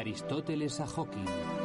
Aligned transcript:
Aristóteles 0.00 0.80
a 0.80 0.86
Hawking. 0.86 1.59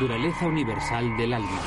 Naturaleza 0.00 0.46
universal 0.46 1.14
del 1.18 1.34
alma. 1.34 1.60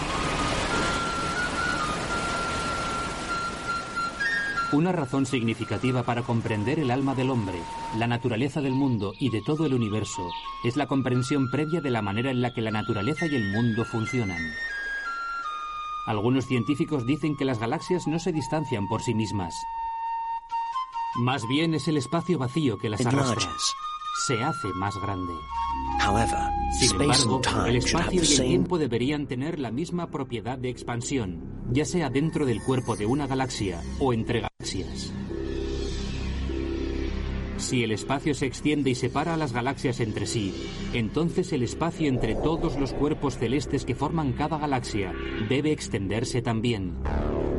Una 4.72 4.92
razón 4.92 5.28
significativa 5.28 6.02
para 6.02 6.24
comprender 6.24 6.80
el 6.80 6.90
alma 6.90 7.14
del 7.14 7.30
hombre, 7.30 7.60
la 7.96 8.08
naturaleza 8.08 8.60
del 8.60 8.74
mundo 8.74 9.14
y 9.20 9.30
de 9.30 9.44
todo 9.44 9.68
el 9.68 9.76
universo 9.76 10.28
es 10.64 10.78
la 10.78 10.88
comprensión 10.88 11.52
previa 11.52 11.80
de 11.80 11.92
la 11.92 12.02
manera 12.02 12.32
en 12.32 12.42
la 12.42 12.56
que 12.56 12.62
la 12.62 12.72
naturaleza 12.72 13.28
y 13.28 13.36
el 13.36 13.52
mundo 13.52 13.86
funcionan. 13.86 14.42
Algunos 16.08 16.48
científicos 16.48 17.06
dicen 17.06 17.38
que 17.38 17.46
las 17.46 17.60
galaxias 17.60 18.08
no 18.08 18.18
se 18.18 18.32
distancian 18.32 18.88
por 18.88 19.04
sí 19.04 19.14
mismas. 19.14 19.54
Más 21.18 21.48
bien 21.48 21.76
es 21.76 21.88
el 21.88 21.98
espacio 21.98 22.40
vacío 22.40 22.80
que 22.80 22.90
las 22.90 23.06
arrastra. 23.06 23.48
Se 24.16 24.44
hace 24.44 24.68
más 24.76 24.96
grande. 25.02 25.34
Sin 26.80 27.02
embargo, 27.02 27.42
el 27.66 27.78
espacio 27.78 28.22
y 28.22 28.26
el 28.26 28.42
tiempo 28.42 28.78
deberían 28.78 29.28
tener 29.28 29.60
la 29.60 29.72
misma 29.72 30.12
propiedad 30.12 30.58
de 30.58 30.70
expansión, 30.70 31.42
ya 31.72 31.84
sea 31.86 32.10
dentro 32.10 32.46
del 32.46 32.62
cuerpo 32.62 32.96
de 32.96 33.06
una 33.06 33.26
galaxia 33.26 33.82
o 34.00 34.14
entre 34.14 34.42
galaxias. 34.42 35.14
Si 37.58 37.84
el 37.84 37.92
espacio 37.92 38.34
se 38.34 38.46
extiende 38.46 38.90
y 38.90 38.96
separa 38.96 39.34
a 39.34 39.38
las 39.38 39.54
galaxias 39.54 40.00
entre 40.00 40.28
sí, 40.28 40.54
entonces 40.94 41.54
el 41.54 41.64
espacio 41.64 42.08
entre 42.10 42.36
todos 42.36 42.78
los 42.78 42.94
cuerpos 42.94 43.38
celestes 43.38 43.86
que 43.86 43.96
forman 43.96 44.34
cada 44.34 44.58
galaxia 44.58 45.14
debe 45.50 45.72
extenderse 45.72 46.42
también. 46.42 46.94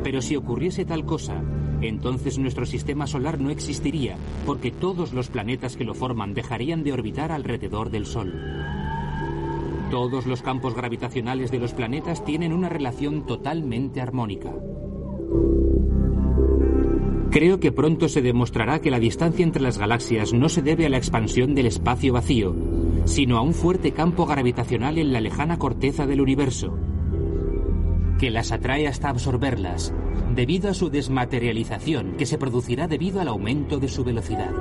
Pero 0.03 0.21
si 0.21 0.35
ocurriese 0.35 0.85
tal 0.85 1.05
cosa, 1.05 1.41
entonces 1.87 2.37
nuestro 2.37 2.65
sistema 2.65 3.07
solar 3.07 3.39
no 3.39 3.49
existiría, 3.49 4.17
porque 4.45 4.71
todos 4.71 5.13
los 5.13 5.29
planetas 5.29 5.75
que 5.75 5.83
lo 5.83 5.93
forman 5.93 6.33
dejarían 6.33 6.83
de 6.83 6.93
orbitar 6.93 7.31
alrededor 7.31 7.89
del 7.89 8.05
Sol. 8.05 8.33
Todos 9.91 10.25
los 10.25 10.41
campos 10.41 10.75
gravitacionales 10.75 11.51
de 11.51 11.59
los 11.59 11.73
planetas 11.73 12.25
tienen 12.25 12.53
una 12.53 12.69
relación 12.69 13.25
totalmente 13.25 14.01
armónica. 14.01 14.51
Creo 17.31 17.59
que 17.59 17.71
pronto 17.71 18.07
se 18.07 18.21
demostrará 18.21 18.79
que 18.79 18.91
la 18.91 18.99
distancia 18.99 19.43
entre 19.43 19.61
las 19.61 19.77
galaxias 19.77 20.33
no 20.33 20.47
se 20.47 20.61
debe 20.61 20.85
a 20.85 20.89
la 20.89 20.97
expansión 20.97 21.53
del 21.53 21.65
espacio 21.65 22.13
vacío, 22.13 22.55
sino 23.03 23.37
a 23.37 23.41
un 23.41 23.53
fuerte 23.53 23.91
campo 23.91 24.25
gravitacional 24.25 24.97
en 24.97 25.11
la 25.11 25.21
lejana 25.21 25.59
corteza 25.59 26.07
del 26.07 26.21
universo, 26.21 26.77
que 28.19 28.31
las 28.31 28.51
atrae 28.51 28.87
hasta 28.87 29.09
absorberlas, 29.09 29.93
debido 30.33 30.69
a 30.69 30.73
su 30.73 30.89
desmaterialización 30.89 32.15
que 32.17 32.25
se 32.25 32.37
producirá 32.37 32.87
debido 32.87 33.19
al 33.21 33.27
aumento 33.27 33.79
de 33.79 33.87
su 33.87 34.03
velocidad. 34.03 34.51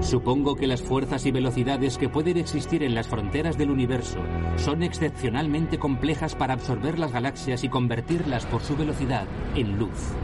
Supongo 0.00 0.54
que 0.54 0.66
las 0.66 0.82
fuerzas 0.82 1.24
y 1.26 1.32
velocidades 1.32 1.98
que 1.98 2.08
pueden 2.08 2.36
existir 2.36 2.82
en 2.82 2.94
las 2.94 3.08
fronteras 3.08 3.56
del 3.56 3.70
universo 3.70 4.18
son 4.56 4.82
excepcionalmente 4.82 5.78
complejas 5.78 6.34
para 6.34 6.54
absorber 6.54 6.98
las 6.98 7.12
galaxias 7.12 7.64
y 7.64 7.68
convertirlas 7.68 8.46
por 8.46 8.62
su 8.62 8.76
velocidad 8.76 9.26
en 9.54 9.78
luz. 9.78 10.14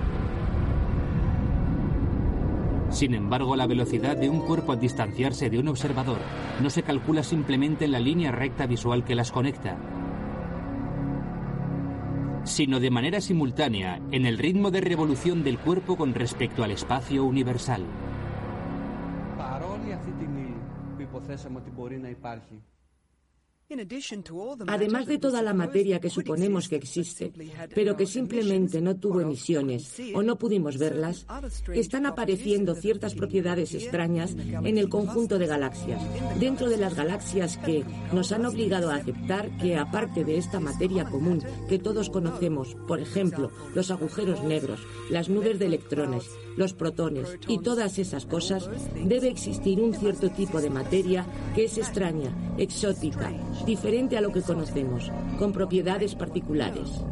Sin 2.90 3.14
embargo, 3.14 3.56
la 3.56 3.66
velocidad 3.66 4.18
de 4.18 4.28
un 4.28 4.40
cuerpo 4.40 4.72
al 4.72 4.80
distanciarse 4.80 5.48
de 5.48 5.58
un 5.58 5.68
observador 5.68 6.18
no 6.60 6.68
se 6.68 6.82
calcula 6.82 7.22
simplemente 7.22 7.86
en 7.86 7.92
la 7.92 8.00
línea 8.00 8.30
recta 8.30 8.66
visual 8.66 9.02
que 9.02 9.14
las 9.14 9.32
conecta, 9.32 9.78
sino 12.44 12.80
de 12.80 12.90
manera 12.90 13.20
simultánea 13.20 14.00
en 14.10 14.26
el 14.26 14.38
ritmo 14.38 14.70
de 14.70 14.80
revolución 14.80 15.44
del 15.44 15.58
cuerpo 15.58 15.96
con 15.96 16.14
respecto 16.14 16.64
al 16.64 16.70
espacio 16.70 17.24
universal. 17.24 17.84
Además 24.66 25.06
de 25.06 25.18
toda 25.18 25.42
la 25.42 25.54
materia 25.54 26.00
que 26.00 26.10
suponemos 26.10 26.68
que 26.68 26.76
existe, 26.76 27.32
pero 27.74 27.96
que 27.96 28.06
simplemente 28.06 28.80
no 28.80 28.96
tuvo 28.96 29.20
emisiones 29.20 29.96
o 30.14 30.22
no 30.22 30.36
pudimos 30.36 30.78
verlas, 30.78 31.26
están 31.74 32.06
apareciendo 32.06 32.74
ciertas 32.74 33.14
propiedades 33.14 33.74
extrañas 33.74 34.36
en 34.36 34.78
el 34.78 34.88
conjunto 34.88 35.38
de 35.38 35.46
galaxias, 35.46 36.02
dentro 36.38 36.68
de 36.68 36.76
las 36.76 36.94
galaxias 36.94 37.56
que 37.58 37.84
nos 38.12 38.32
han 38.32 38.46
obligado 38.46 38.90
a 38.90 38.96
aceptar 38.96 39.56
que, 39.58 39.76
aparte 39.76 40.24
de 40.24 40.36
esta 40.36 40.60
materia 40.60 41.04
común 41.04 41.42
que 41.68 41.78
todos 41.78 42.10
conocemos, 42.10 42.76
por 42.86 43.00
ejemplo, 43.00 43.50
los 43.74 43.90
agujeros 43.90 44.42
negros, 44.44 44.80
las 45.10 45.28
nubes 45.28 45.58
de 45.58 45.66
electrones, 45.66 46.24
los 46.56 46.74
protones 46.74 47.38
y 47.48 47.58
todas 47.58 47.98
esas 47.98 48.26
cosas, 48.26 48.68
debe 49.04 49.28
existir 49.28 49.80
un 49.80 49.94
cierto 49.94 50.30
tipo 50.30 50.60
de 50.60 50.70
materia 50.70 51.26
que 51.54 51.64
es 51.64 51.78
extraña, 51.78 52.34
exótica, 52.58 53.32
diferente 53.64 54.16
a 54.16 54.20
lo 54.20 54.32
que 54.32 54.42
conocemos, 54.42 55.10
con 55.38 55.52
propiedades 55.52 56.14
particulares. 56.14 57.02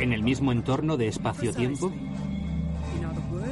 ¿En 0.00 0.12
el 0.12 0.22
mismo 0.22 0.52
entorno 0.52 0.96
de 0.96 1.08
espacio-tiempo? 1.08 1.92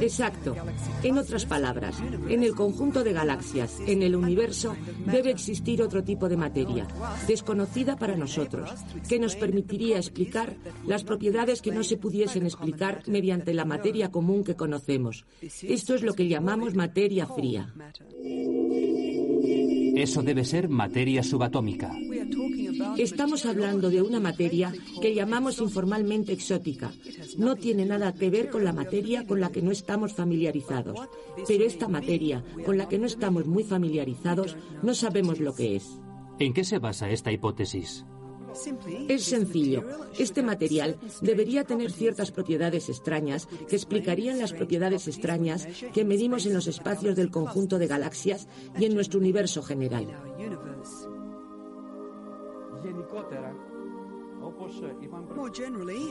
Exacto. 0.01 0.55
En 1.03 1.17
otras 1.17 1.45
palabras, 1.45 1.95
en 2.27 2.43
el 2.43 2.53
conjunto 2.53 3.03
de 3.03 3.13
galaxias, 3.13 3.79
en 3.85 4.03
el 4.03 4.15
universo, 4.15 4.75
debe 5.05 5.31
existir 5.31 5.81
otro 5.81 6.03
tipo 6.03 6.29
de 6.29 6.37
materia, 6.37 6.87
desconocida 7.27 7.95
para 7.95 8.15
nosotros, 8.15 8.69
que 9.07 9.19
nos 9.19 9.35
permitiría 9.35 9.97
explicar 9.97 10.55
las 10.85 11.03
propiedades 11.03 11.61
que 11.61 11.71
no 11.71 11.83
se 11.83 11.97
pudiesen 11.97 12.45
explicar 12.45 13.03
mediante 13.07 13.53
la 13.53 13.65
materia 13.65 14.11
común 14.11 14.43
que 14.43 14.55
conocemos. 14.55 15.25
Esto 15.41 15.95
es 15.95 16.03
lo 16.03 16.13
que 16.13 16.27
llamamos 16.27 16.75
materia 16.75 17.27
fría. 17.27 17.73
Eso 19.95 20.23
debe 20.23 20.43
ser 20.43 20.69
materia 20.69 21.23
subatómica. 21.23 21.95
Estamos 22.97 23.45
hablando 23.45 23.89
de 23.89 24.01
una 24.01 24.19
materia 24.19 24.73
que 25.01 25.13
llamamos 25.13 25.59
informalmente 25.59 26.33
exótica. 26.33 26.91
No 27.37 27.55
tiene 27.55 27.85
nada 27.85 28.13
que 28.13 28.29
ver 28.29 28.49
con 28.49 28.63
la 28.63 28.73
materia 28.73 29.25
con 29.25 29.39
la 29.39 29.51
que 29.51 29.61
no 29.61 29.71
estamos 29.71 30.13
familiarizados. 30.13 30.97
Pero 31.47 31.65
esta 31.65 31.87
materia, 31.87 32.43
con 32.65 32.77
la 32.77 32.87
que 32.87 32.99
no 32.99 33.05
estamos 33.05 33.45
muy 33.45 33.63
familiarizados, 33.63 34.57
no 34.81 34.93
sabemos 34.93 35.39
lo 35.39 35.55
que 35.55 35.75
es. 35.77 35.99
¿En 36.39 36.53
qué 36.53 36.63
se 36.63 36.79
basa 36.79 37.09
esta 37.09 37.31
hipótesis? 37.31 38.05
Es 39.09 39.23
sencillo. 39.23 39.83
Este 40.17 40.41
material 40.41 40.97
debería 41.21 41.63
tener 41.63 41.91
ciertas 41.91 42.31
propiedades 42.31 42.89
extrañas 42.89 43.47
que 43.67 43.75
explicarían 43.75 44.39
las 44.39 44.53
propiedades 44.53 45.07
extrañas 45.07 45.67
que 45.93 46.05
medimos 46.05 46.45
en 46.45 46.53
los 46.53 46.67
espacios 46.67 47.15
del 47.15 47.31
conjunto 47.31 47.77
de 47.77 47.87
galaxias 47.87 48.47
y 48.77 48.85
en 48.85 48.95
nuestro 48.95 49.19
universo 49.19 49.61
general. 49.61 50.07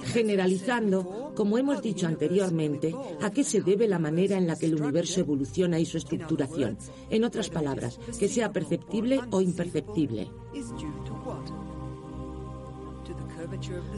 Generalizando, 0.04 1.32
como 1.34 1.58
hemos 1.58 1.80
dicho 1.82 2.06
anteriormente, 2.06 2.94
¿a 3.20 3.30
qué 3.30 3.44
se 3.44 3.60
debe 3.60 3.86
la 3.86 3.98
manera 3.98 4.36
en 4.36 4.46
la 4.46 4.56
que 4.56 4.66
el 4.66 4.80
universo 4.80 5.20
evoluciona 5.20 5.78
y 5.78 5.86
su 5.86 5.98
estructuración? 5.98 6.76
En 7.10 7.24
otras 7.24 7.48
palabras, 7.50 7.98
que 8.18 8.28
sea 8.28 8.52
perceptible 8.52 9.20
o 9.30 9.40
imperceptible. 9.40 10.30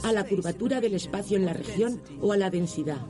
¿A 0.03 0.13
la 0.13 0.25
curvatura 0.25 0.81
del 0.81 0.95
espacio 0.95 1.37
en 1.37 1.47
la 1.47 1.53
región 1.53 2.01
o 2.21 2.33
a 2.33 2.37
la 2.37 2.51
densidad? 2.51 3.07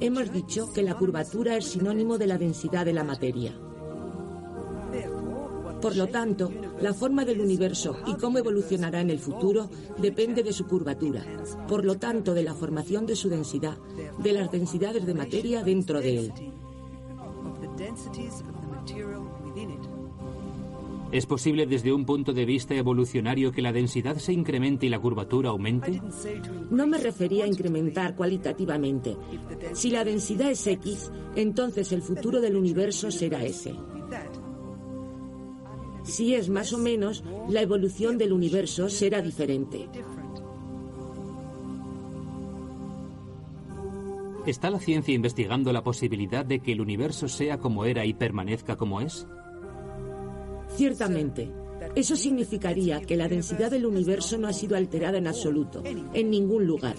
Hemos 0.00 0.32
dicho 0.32 0.72
que 0.72 0.82
la 0.82 0.94
curvatura 0.94 1.56
es 1.56 1.66
sinónimo 1.66 2.18
de 2.18 2.26
la 2.26 2.38
densidad 2.38 2.84
de 2.84 2.92
la 2.92 3.04
materia. 3.04 3.54
Por 5.80 5.96
lo 5.96 6.08
tanto, 6.08 6.50
la 6.80 6.92
forma 6.92 7.24
del 7.24 7.40
universo 7.40 7.96
y 8.06 8.14
cómo 8.14 8.38
evolucionará 8.38 9.00
en 9.00 9.10
el 9.10 9.20
futuro 9.20 9.70
depende 9.98 10.42
de 10.42 10.52
su 10.52 10.66
curvatura, 10.66 11.24
por 11.68 11.84
lo 11.84 11.96
tanto 11.98 12.34
de 12.34 12.42
la 12.42 12.54
formación 12.54 13.06
de 13.06 13.14
su 13.14 13.28
densidad, 13.28 13.78
de 14.18 14.32
las 14.32 14.50
densidades 14.50 15.06
de 15.06 15.14
materia 15.14 15.62
dentro 15.62 16.00
de 16.00 16.18
él. 16.18 16.32
¿Es 21.10 21.24
posible 21.24 21.66
desde 21.66 21.92
un 21.92 22.04
punto 22.04 22.34
de 22.34 22.44
vista 22.44 22.74
evolucionario 22.74 23.50
que 23.50 23.62
la 23.62 23.72
densidad 23.72 24.16
se 24.16 24.34
incremente 24.34 24.84
y 24.84 24.88
la 24.90 24.98
curvatura 24.98 25.48
aumente? 25.48 26.02
No 26.70 26.86
me 26.86 26.98
refería 26.98 27.44
a 27.44 27.48
incrementar 27.48 28.14
cualitativamente. 28.14 29.16
Si 29.72 29.90
la 29.90 30.04
densidad 30.04 30.50
es 30.50 30.66
X, 30.66 31.10
entonces 31.34 31.92
el 31.92 32.02
futuro 32.02 32.42
del 32.42 32.56
universo 32.56 33.10
será 33.10 33.42
S. 33.42 33.74
Si 36.04 36.34
es 36.34 36.50
más 36.50 36.74
o 36.74 36.78
menos, 36.78 37.24
la 37.48 37.62
evolución 37.62 38.18
del 38.18 38.34
universo 38.34 38.90
será 38.90 39.22
diferente. 39.22 39.88
¿Está 44.46 44.70
la 44.70 44.78
ciencia 44.78 45.14
investigando 45.14 45.72
la 45.72 45.84
posibilidad 45.84 46.44
de 46.44 46.60
que 46.60 46.72
el 46.72 46.80
universo 46.80 47.28
sea 47.28 47.58
como 47.58 47.84
era 47.84 48.04
y 48.04 48.14
permanezca 48.14 48.76
como 48.76 49.00
es? 49.00 49.26
Ciertamente. 50.78 51.52
Eso 51.96 52.14
significaría 52.14 53.00
que 53.00 53.16
la 53.16 53.26
densidad 53.26 53.68
del 53.68 53.84
universo 53.84 54.38
no 54.38 54.46
ha 54.46 54.52
sido 54.52 54.76
alterada 54.76 55.18
en 55.18 55.26
absoluto, 55.26 55.82
en 55.84 56.30
ningún 56.30 56.66
lugar. 56.66 56.94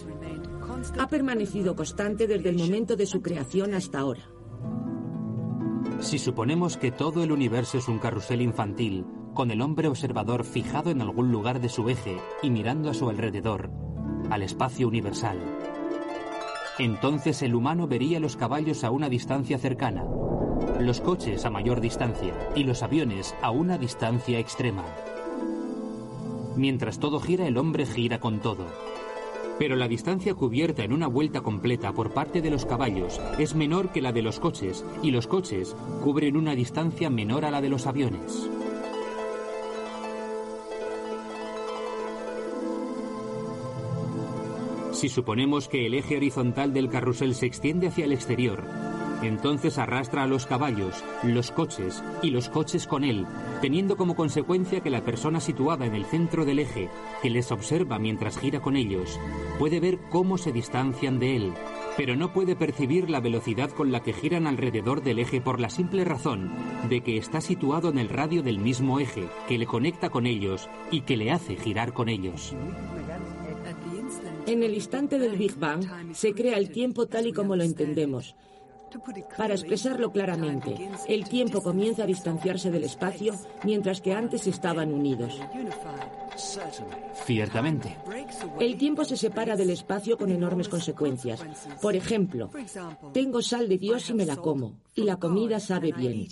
Ha 0.98 1.08
permanecido 1.08 1.78
constante 1.78 2.28
desde 2.28 2.50
el 2.50 2.58
momento 2.58 2.98
de 2.98 3.06
su 3.06 3.22
creación 3.22 3.74
hasta 3.74 4.00
ahora. 4.00 4.24
Si 6.02 6.20
suponemos 6.20 6.76
que 6.76 6.92
todo 6.92 7.24
el 7.24 7.32
universo 7.32 7.78
es 7.78 7.88
un 7.88 8.00
carrusel 8.00 8.42
infantil, 8.42 9.06
con 9.34 9.50
el 9.50 9.62
hombre 9.62 9.88
observador 9.88 10.44
fijado 10.44 10.92
en 10.92 11.02
algún 11.02 11.32
lugar 11.32 11.62
de 11.62 11.70
su 11.70 11.88
eje 11.88 12.18
y 12.44 12.50
mirando 12.50 12.90
a 12.90 12.94
su 12.94 13.10
alrededor, 13.10 13.72
al 14.30 14.44
espacio 14.44 14.90
universal, 14.90 15.40
entonces 16.80 17.42
el 17.44 17.56
humano 17.56 17.88
vería 17.88 18.20
los 18.20 18.36
caballos 18.36 18.84
a 18.84 18.92
una 18.92 19.08
distancia 19.08 19.58
cercana, 19.58 20.06
los 20.80 21.02
coches 21.02 21.46
a 21.46 21.50
mayor 21.50 21.82
distancia 21.82 22.34
y 22.56 22.64
los 22.64 22.84
aviones 22.84 23.36
a 23.42 23.52
una 23.52 23.78
distancia 23.78 24.40
extrema. 24.40 24.86
Mientras 26.56 27.00
todo 27.00 27.20
gira, 27.20 27.48
el 27.48 27.58
hombre 27.58 27.86
gira 27.86 28.20
con 28.20 28.40
todo. 28.40 28.66
Pero 29.58 29.76
la 29.76 29.90
distancia 29.90 30.34
cubierta 30.34 30.84
en 30.84 30.94
una 30.94 31.08
vuelta 31.08 31.42
completa 31.42 31.92
por 31.92 32.14
parte 32.14 32.42
de 32.42 32.50
los 32.50 32.66
caballos 32.66 33.20
es 33.38 33.56
menor 33.56 33.92
que 33.92 34.02
la 34.02 34.14
de 34.14 34.22
los 34.22 34.40
coches 34.40 34.86
y 35.04 35.12
los 35.12 35.28
coches 35.28 35.76
cubren 36.02 36.38
una 36.38 36.56
distancia 36.56 37.10
menor 37.10 37.44
a 37.44 37.52
la 37.52 37.62
de 37.62 37.70
los 37.70 37.86
aviones. 37.86 38.50
Si 44.94 45.08
suponemos 45.08 45.68
que 45.68 45.86
el 45.86 45.94
eje 45.94 46.18
horizontal 46.18 46.74
del 46.74 46.90
carrusel 46.90 47.36
se 47.36 47.46
extiende 47.46 47.88
hacia 47.88 48.06
el 48.06 48.12
exterior, 48.12 48.89
entonces 49.28 49.78
arrastra 49.78 50.24
a 50.24 50.28
los 50.28 50.46
caballos, 50.46 51.04
los 51.24 51.52
coches 51.52 52.04
y 52.22 52.30
los 52.32 52.50
coches 52.50 52.88
con 52.88 53.04
él, 53.04 53.26
teniendo 53.62 53.98
como 53.98 54.16
consecuencia 54.16 54.82
que 54.82 54.90
la 54.90 55.04
persona 55.04 55.40
situada 55.40 55.86
en 55.86 55.96
el 55.96 56.06
centro 56.06 56.46
del 56.46 56.60
eje, 56.60 56.90
que 57.22 57.30
les 57.30 57.52
observa 57.52 58.00
mientras 58.00 58.38
gira 58.38 58.62
con 58.62 58.76
ellos, 58.76 59.20
puede 59.58 59.80
ver 59.80 60.00
cómo 60.10 60.38
se 60.38 60.52
distancian 60.52 61.20
de 61.20 61.36
él, 61.36 61.54
pero 61.98 62.16
no 62.16 62.32
puede 62.32 62.56
percibir 62.56 63.10
la 63.10 63.20
velocidad 63.20 63.70
con 63.72 63.92
la 63.92 64.02
que 64.02 64.14
giran 64.14 64.48
alrededor 64.48 65.04
del 65.04 65.20
eje 65.20 65.42
por 65.42 65.60
la 65.60 65.70
simple 65.70 66.06
razón 66.06 66.52
de 66.88 67.02
que 67.02 67.18
está 67.18 67.42
situado 67.42 67.90
en 67.90 67.98
el 67.98 68.10
radio 68.10 68.42
del 68.42 68.60
mismo 68.60 69.00
eje, 69.00 69.28
que 69.48 69.58
le 69.58 69.66
conecta 69.66 70.10
con 70.10 70.26
ellos 70.26 70.70
y 70.92 71.02
que 71.02 71.18
le 71.18 71.32
hace 71.32 71.56
girar 71.58 71.94
con 71.94 72.08
ellos. 72.08 72.56
En 74.46 74.64
el 74.64 74.74
instante 74.74 75.20
del 75.20 75.38
Big 75.38 75.56
Bang 75.58 75.84
se 76.14 76.34
crea 76.34 76.58
el 76.58 76.72
tiempo 76.72 77.06
tal 77.08 77.28
y 77.28 77.34
como 77.34 77.56
lo 77.56 77.64
entendemos. 77.64 78.36
Para 79.38 79.54
expresarlo 79.54 80.12
claramente, 80.12 80.90
el 81.08 81.28
tiempo 81.28 81.62
comienza 81.62 82.04
a 82.04 82.08
distanciarse 82.08 82.72
del 82.72 82.84
espacio 82.84 83.36
mientras 83.64 84.02
que 84.02 84.14
antes 84.14 84.48
estaban 84.48 84.94
unidos. 84.94 85.40
Ciertamente. 87.26 87.98
El 88.60 88.78
tiempo 88.78 89.04
se 89.06 89.18
separa 89.18 89.56
del 89.56 89.72
espacio 89.72 90.18
con 90.18 90.32
enormes 90.32 90.70
consecuencias. 90.70 91.44
Por 91.82 91.96
ejemplo, 91.96 92.50
tengo 93.14 93.42
sal 93.42 93.68
de 93.68 93.78
Dios 93.78 94.10
y 94.10 94.14
me 94.14 94.26
la 94.26 94.38
como, 94.38 94.80
y 94.96 95.04
la 95.04 95.18
comida 95.18 95.60
sabe 95.60 95.92
bien. 95.92 96.28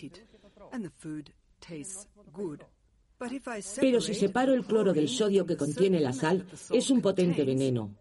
Pero 3.80 4.00
si 4.00 4.14
separo 4.14 4.54
el 4.54 4.66
cloro 4.66 4.94
del 4.94 5.10
sodio 5.10 5.46
que 5.46 5.58
contiene 5.58 6.00
la 6.00 6.14
sal, 6.14 6.46
es 6.70 6.90
un 6.92 7.02
potente 7.02 7.44
veneno. 7.44 7.96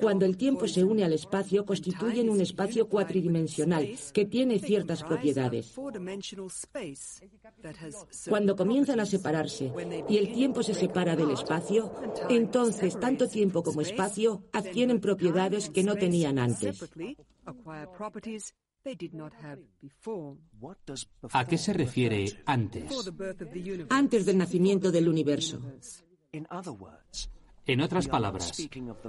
Cuando 0.00 0.26
el 0.26 0.36
tiempo 0.36 0.68
se 0.68 0.84
une 0.84 1.04
al 1.04 1.12
espacio, 1.12 1.64
constituyen 1.64 2.28
un 2.28 2.40
espacio 2.40 2.88
cuatridimensional 2.88 3.88
que 4.12 4.24
tiene 4.26 4.58
ciertas 4.58 5.02
propiedades. 5.02 5.74
Cuando 8.28 8.56
comienzan 8.56 9.00
a 9.00 9.06
separarse 9.06 9.72
y 10.08 10.16
el 10.18 10.32
tiempo 10.32 10.62
se 10.62 10.74
separa 10.74 11.16
del 11.16 11.30
espacio, 11.30 11.92
entonces 12.28 12.98
tanto 12.98 13.28
tiempo 13.28 13.62
como 13.62 13.80
espacio 13.80 14.42
adquieren 14.52 15.00
propiedades 15.00 15.70
que 15.70 15.82
no 15.82 15.96
tenían 15.96 16.38
antes. 16.38 16.82
¿A 21.32 21.44
qué 21.44 21.58
se 21.58 21.72
refiere 21.72 22.26
antes? 22.46 22.84
Antes 23.90 24.26
del 24.26 24.38
nacimiento 24.38 24.92
del 24.92 25.08
universo. 25.08 25.60
En 27.68 27.80
otras 27.80 28.06
palabras, 28.06 28.52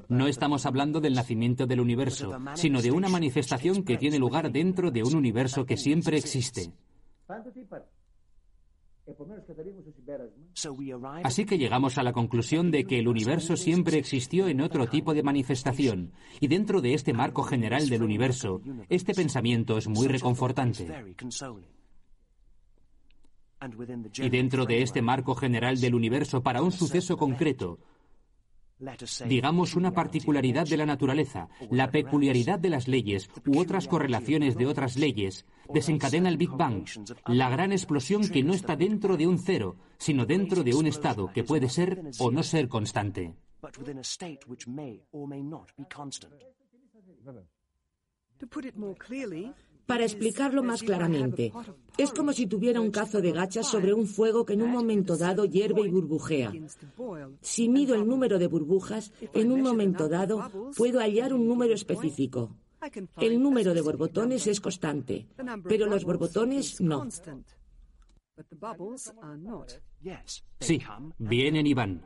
no 0.10 0.28
estamos 0.28 0.66
hablando 0.66 1.00
del 1.00 1.14
nacimiento 1.14 1.68
del 1.68 1.80
universo, 1.80 2.36
sino 2.56 2.82
de 2.82 2.92
una 2.92 3.08
manifestación 3.08 3.84
que 3.84 3.98
tiene 3.98 4.18
lugar 4.18 4.52
dentro 4.52 4.90
de 4.90 5.04
un 5.04 5.16
universo 5.16 5.66
que 5.66 5.78
siempre 5.78 6.18
existe. 6.18 6.74
Así 11.24 11.46
que 11.46 11.58
llegamos 11.58 11.98
a 11.98 12.04
la 12.04 12.14
conclusión 12.14 12.72
de 12.72 12.86
que 12.86 13.00
el 13.00 13.08
universo 13.08 13.56
siempre 13.56 13.98
existió 13.98 14.48
en 14.48 14.62
otro 14.62 14.88
tipo 14.88 15.14
de 15.14 15.24
manifestación, 15.24 16.12
y 16.40 16.48
dentro 16.48 16.82
de 16.82 16.94
este 16.94 17.14
marco 17.14 17.44
general 17.44 17.88
del 17.90 18.04
universo, 18.04 18.62
este 18.90 19.14
pensamiento 19.14 19.78
es 19.78 19.88
muy 19.88 20.08
reconfortante. 20.08 20.88
Y 24.18 24.30
dentro 24.30 24.66
de 24.66 24.82
este 24.82 25.02
marco 25.02 25.36
general 25.36 25.80
del 25.80 25.96
universo, 25.96 26.44
para 26.44 26.62
un 26.62 26.72
suceso 26.72 27.18
concreto, 27.18 27.80
digamos 29.26 29.76
una 29.76 29.92
particularidad 29.92 30.68
de 30.68 30.78
la 30.78 30.86
naturaleza, 30.86 31.50
la 31.72 31.92
peculiaridad 31.92 32.60
de 32.60 32.70
las 32.70 32.88
leyes 32.88 33.30
u 33.46 33.60
otras 33.60 33.88
correlaciones 33.88 34.56
de 34.56 34.66
otras 34.66 34.98
leyes, 34.98 35.46
desencadena 35.74 36.30
el 36.30 36.38
Big 36.38 36.52
Bang, 36.52 36.86
la 37.28 37.50
gran 37.50 37.72
explosión 37.72 38.28
que 38.28 38.44
no 38.44 38.54
está 38.54 38.76
dentro 38.76 39.18
de 39.18 39.28
un 39.28 39.40
cero, 39.40 39.78
sino 39.98 40.26
dentro 40.26 40.64
de 40.64 40.76
un 40.76 40.88
estado 40.88 41.32
que 41.34 41.44
puede 41.44 41.70
ser 41.70 42.04
o 42.20 42.32
no 42.32 42.44
ser 42.44 42.68
constante. 42.68 43.34
Para 49.88 50.04
explicarlo 50.04 50.64
más 50.64 50.84
claramente, 50.84 51.54
es 51.98 52.12
como 52.12 52.34
si 52.34 52.46
tuviera 52.46 52.82
un 52.82 52.92
cazo 52.92 53.22
de 53.22 53.32
gachas 53.32 53.68
sobre 53.68 53.94
un 53.94 54.06
fuego 54.06 54.46
que 54.46 54.54
en 54.54 54.62
un 54.62 54.70
momento 54.70 55.16
dado 55.16 55.46
hierve 55.46 55.82
y 55.82 55.90
burbujea. 55.90 56.52
Si 57.42 57.70
mido 57.70 57.96
el 57.96 58.06
número 58.06 58.38
de 58.38 58.48
burbujas, 58.48 59.14
en 59.34 59.52
un 59.52 59.62
momento 59.62 60.10
dado 60.10 60.52
puedo 60.76 61.00
hallar 61.00 61.34
un 61.34 61.48
número 61.48 61.74
específico. 61.74 62.54
El 63.18 63.42
número 63.42 63.74
de 63.74 63.82
borbotones 63.82 64.46
es 64.48 64.60
constante, 64.60 65.28
pero 65.68 65.88
los 65.88 66.04
borbotones 66.04 66.82
no. 66.82 67.08
Sí, 70.60 70.82
vienen 71.18 71.66
y 71.66 71.74
van. 71.74 72.06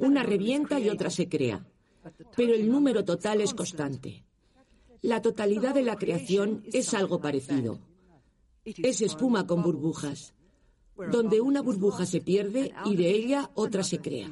Una 0.00 0.22
revienta 0.22 0.80
y 0.80 0.88
otra 0.88 1.10
se 1.10 1.28
crea, 1.28 1.64
pero 2.34 2.54
el 2.54 2.68
número 2.70 3.04
total 3.04 3.42
es 3.42 3.54
constante. 3.54 4.24
La 5.02 5.22
totalidad 5.22 5.74
de 5.74 5.82
la 5.82 5.96
creación 5.96 6.64
es 6.72 6.92
algo 6.94 7.20
parecido. 7.20 7.78
Es 8.64 9.00
espuma 9.00 9.46
con 9.46 9.62
burbujas, 9.62 10.34
donde 11.10 11.40
una 11.40 11.62
burbuja 11.62 12.04
se 12.04 12.20
pierde 12.20 12.72
y 12.84 12.96
de 12.96 13.10
ella 13.10 13.50
otra 13.54 13.82
se 13.82 14.00
crea. 14.00 14.30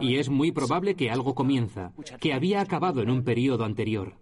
Y 0.00 0.16
es 0.16 0.28
muy 0.28 0.52
probable 0.52 0.94
que 0.94 1.10
algo 1.10 1.34
comienza, 1.34 1.92
que 2.20 2.34
había 2.34 2.60
acabado 2.60 3.02
en 3.02 3.10
un 3.10 3.24
periodo 3.24 3.64
anterior. 3.64 4.14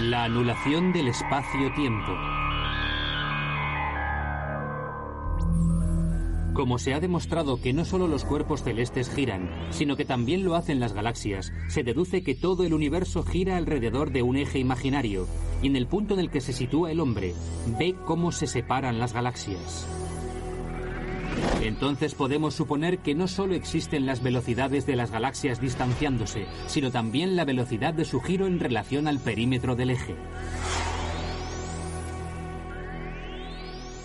La 0.00 0.24
anulación 0.24 0.92
del 0.94 1.08
espacio-tiempo. 1.08 2.29
Como 6.54 6.78
se 6.78 6.94
ha 6.94 7.00
demostrado 7.00 7.60
que 7.60 7.72
no 7.72 7.84
solo 7.84 8.08
los 8.08 8.24
cuerpos 8.24 8.62
celestes 8.62 9.08
giran, 9.08 9.50
sino 9.70 9.96
que 9.96 10.04
también 10.04 10.44
lo 10.44 10.56
hacen 10.56 10.80
las 10.80 10.92
galaxias, 10.92 11.52
se 11.68 11.82
deduce 11.82 12.22
que 12.22 12.34
todo 12.34 12.64
el 12.64 12.74
universo 12.74 13.22
gira 13.22 13.56
alrededor 13.56 14.10
de 14.10 14.22
un 14.22 14.36
eje 14.36 14.58
imaginario, 14.58 15.26
y 15.62 15.68
en 15.68 15.76
el 15.76 15.86
punto 15.86 16.14
en 16.14 16.20
el 16.20 16.30
que 16.30 16.40
se 16.40 16.52
sitúa 16.52 16.90
el 16.90 17.00
hombre, 17.00 17.34
ve 17.78 17.94
cómo 18.04 18.32
se 18.32 18.46
separan 18.46 18.98
las 18.98 19.12
galaxias. 19.12 19.86
Entonces 21.62 22.14
podemos 22.14 22.54
suponer 22.54 22.98
que 22.98 23.14
no 23.14 23.28
solo 23.28 23.54
existen 23.54 24.06
las 24.06 24.22
velocidades 24.22 24.86
de 24.86 24.96
las 24.96 25.10
galaxias 25.10 25.60
distanciándose, 25.60 26.46
sino 26.66 26.90
también 26.90 27.36
la 27.36 27.44
velocidad 27.44 27.94
de 27.94 28.04
su 28.04 28.20
giro 28.20 28.46
en 28.46 28.60
relación 28.60 29.06
al 29.08 29.20
perímetro 29.20 29.76
del 29.76 29.90
eje. 29.90 30.16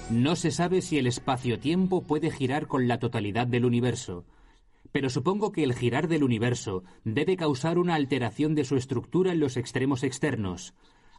No 0.09 0.35
se 0.35 0.51
sabe 0.51 0.81
si 0.81 0.99
el 0.99 1.07
espacio-tiempo 1.07 2.03
puede 2.03 2.29
girar 2.29 2.67
con 2.67 2.87
la 2.87 2.99
totalidad 2.99 3.47
del 3.47 3.65
universo, 3.65 4.23
pero 4.91 5.09
supongo 5.09 5.51
que 5.51 5.63
el 5.63 5.73
girar 5.73 6.07
del 6.07 6.23
universo 6.23 6.83
debe 7.03 7.35
causar 7.35 7.79
una 7.79 7.95
alteración 7.95 8.53
de 8.53 8.65
su 8.65 8.75
estructura 8.75 9.31
en 9.31 9.39
los 9.39 9.57
extremos 9.57 10.03
externos, 10.03 10.75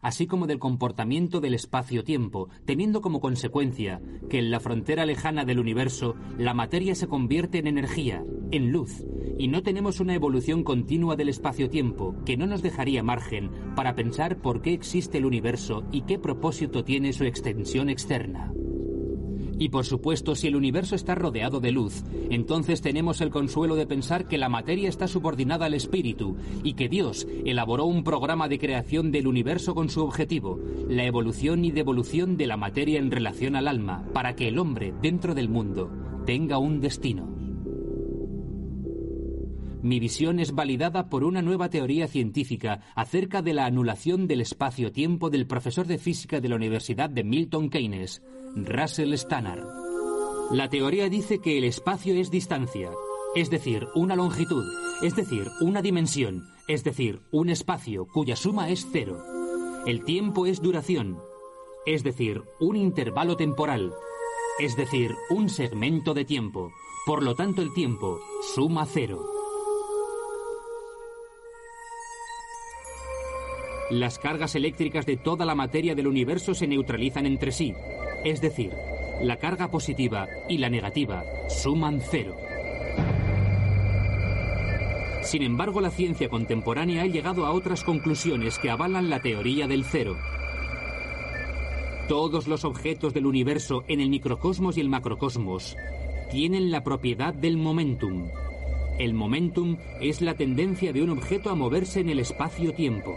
así 0.06 0.28
como 0.28 0.46
del 0.46 0.60
comportamiento 0.60 1.40
del 1.40 1.54
espacio-tiempo, 1.54 2.48
teniendo 2.64 3.00
como 3.00 3.18
consecuencia 3.18 4.00
que 4.30 4.38
en 4.38 4.52
la 4.52 4.60
frontera 4.60 5.04
lejana 5.04 5.44
del 5.44 5.58
universo 5.58 6.14
la 6.38 6.54
materia 6.54 6.94
se 6.94 7.08
convierte 7.08 7.58
en 7.58 7.66
energía, 7.66 8.22
en 8.52 8.70
luz, 8.70 9.04
y 9.36 9.48
no 9.48 9.64
tenemos 9.64 9.98
una 9.98 10.14
evolución 10.14 10.62
continua 10.62 11.16
del 11.16 11.28
espacio-tiempo 11.28 12.14
que 12.24 12.36
no 12.36 12.46
nos 12.46 12.62
dejaría 12.62 13.02
margen 13.02 13.50
para 13.74 13.96
pensar 13.96 14.36
por 14.36 14.62
qué 14.62 14.74
existe 14.74 15.18
el 15.18 15.26
universo 15.26 15.82
y 15.90 16.02
qué 16.02 16.20
propósito 16.20 16.84
tiene 16.84 17.12
su 17.12 17.24
extensión 17.24 17.90
externa. 17.90 18.52
Y 19.58 19.70
por 19.70 19.86
supuesto, 19.86 20.34
si 20.34 20.48
el 20.48 20.56
universo 20.56 20.94
está 20.94 21.14
rodeado 21.14 21.60
de 21.60 21.72
luz, 21.72 22.04
entonces 22.30 22.82
tenemos 22.82 23.20
el 23.20 23.30
consuelo 23.30 23.74
de 23.74 23.86
pensar 23.86 24.28
que 24.28 24.38
la 24.38 24.48
materia 24.48 24.88
está 24.88 25.08
subordinada 25.08 25.66
al 25.66 25.74
espíritu 25.74 26.36
y 26.62 26.74
que 26.74 26.88
Dios 26.88 27.26
elaboró 27.44 27.86
un 27.86 28.04
programa 28.04 28.48
de 28.48 28.58
creación 28.58 29.10
del 29.12 29.26
universo 29.26 29.74
con 29.74 29.88
su 29.88 30.02
objetivo, 30.02 30.60
la 30.88 31.04
evolución 31.04 31.64
y 31.64 31.70
devolución 31.70 32.36
de 32.36 32.46
la 32.46 32.56
materia 32.56 32.98
en 32.98 33.10
relación 33.10 33.56
al 33.56 33.68
alma, 33.68 34.06
para 34.12 34.36
que 34.36 34.48
el 34.48 34.58
hombre, 34.58 34.92
dentro 35.00 35.34
del 35.34 35.48
mundo, 35.48 35.90
tenga 36.26 36.58
un 36.58 36.80
destino. 36.80 37.36
Mi 39.82 40.00
visión 40.00 40.40
es 40.40 40.52
validada 40.52 41.08
por 41.08 41.22
una 41.22 41.42
nueva 41.42 41.70
teoría 41.70 42.08
científica 42.08 42.80
acerca 42.96 43.40
de 43.40 43.54
la 43.54 43.66
anulación 43.66 44.26
del 44.26 44.40
espacio-tiempo 44.40 45.30
del 45.30 45.46
profesor 45.46 45.86
de 45.86 45.98
física 45.98 46.40
de 46.40 46.48
la 46.48 46.56
Universidad 46.56 47.08
de 47.08 47.22
Milton 47.22 47.70
Keynes, 47.70 48.20
Russell 48.56 49.12
Stannard. 49.18 49.66
La 50.50 50.70
teoría 50.70 51.10
dice 51.10 51.40
que 51.40 51.58
el 51.58 51.64
espacio 51.64 52.14
es 52.14 52.30
distancia, 52.30 52.90
es 53.34 53.50
decir, 53.50 53.86
una 53.94 54.16
longitud, 54.16 54.64
es 55.02 55.14
decir, 55.14 55.46
una 55.60 55.82
dimensión, 55.82 56.48
es 56.66 56.82
decir, 56.82 57.20
un 57.30 57.50
espacio 57.50 58.06
cuya 58.06 58.34
suma 58.34 58.70
es 58.70 58.88
cero. 58.90 59.22
El 59.84 60.04
tiempo 60.04 60.46
es 60.46 60.62
duración, 60.62 61.18
es 61.84 62.02
decir, 62.02 62.44
un 62.58 62.76
intervalo 62.76 63.36
temporal, 63.36 63.92
es 64.58 64.74
decir, 64.74 65.14
un 65.28 65.50
segmento 65.50 66.14
de 66.14 66.24
tiempo. 66.24 66.72
Por 67.04 67.22
lo 67.22 67.34
tanto, 67.34 67.60
el 67.60 67.74
tiempo 67.74 68.18
suma 68.54 68.86
cero. 68.86 69.22
Las 73.90 74.18
cargas 74.18 74.54
eléctricas 74.54 75.04
de 75.04 75.18
toda 75.18 75.44
la 75.44 75.54
materia 75.54 75.94
del 75.94 76.06
universo 76.08 76.54
se 76.54 76.66
neutralizan 76.66 77.26
entre 77.26 77.52
sí, 77.52 77.72
es 78.26 78.40
decir, 78.40 78.72
la 79.22 79.36
carga 79.36 79.70
positiva 79.70 80.26
y 80.48 80.58
la 80.58 80.68
negativa 80.68 81.24
suman 81.48 82.00
cero. 82.00 82.36
Sin 85.22 85.42
embargo, 85.42 85.80
la 85.80 85.90
ciencia 85.90 86.28
contemporánea 86.28 87.02
ha 87.02 87.06
llegado 87.06 87.46
a 87.46 87.52
otras 87.52 87.84
conclusiones 87.84 88.58
que 88.58 88.68
avalan 88.68 89.10
la 89.10 89.20
teoría 89.20 89.68
del 89.68 89.84
cero. 89.84 90.16
Todos 92.08 92.48
los 92.48 92.64
objetos 92.64 93.14
del 93.14 93.26
universo 93.26 93.84
en 93.86 94.00
el 94.00 94.10
microcosmos 94.10 94.76
y 94.76 94.80
el 94.80 94.88
macrocosmos 94.88 95.76
tienen 96.28 96.72
la 96.72 96.82
propiedad 96.82 97.32
del 97.32 97.56
momentum. 97.56 98.28
El 98.98 99.14
momentum 99.14 99.76
es 100.00 100.20
la 100.20 100.34
tendencia 100.34 100.92
de 100.92 101.02
un 101.02 101.10
objeto 101.10 101.50
a 101.50 101.54
moverse 101.54 102.00
en 102.00 102.08
el 102.08 102.18
espacio-tiempo. 102.18 103.16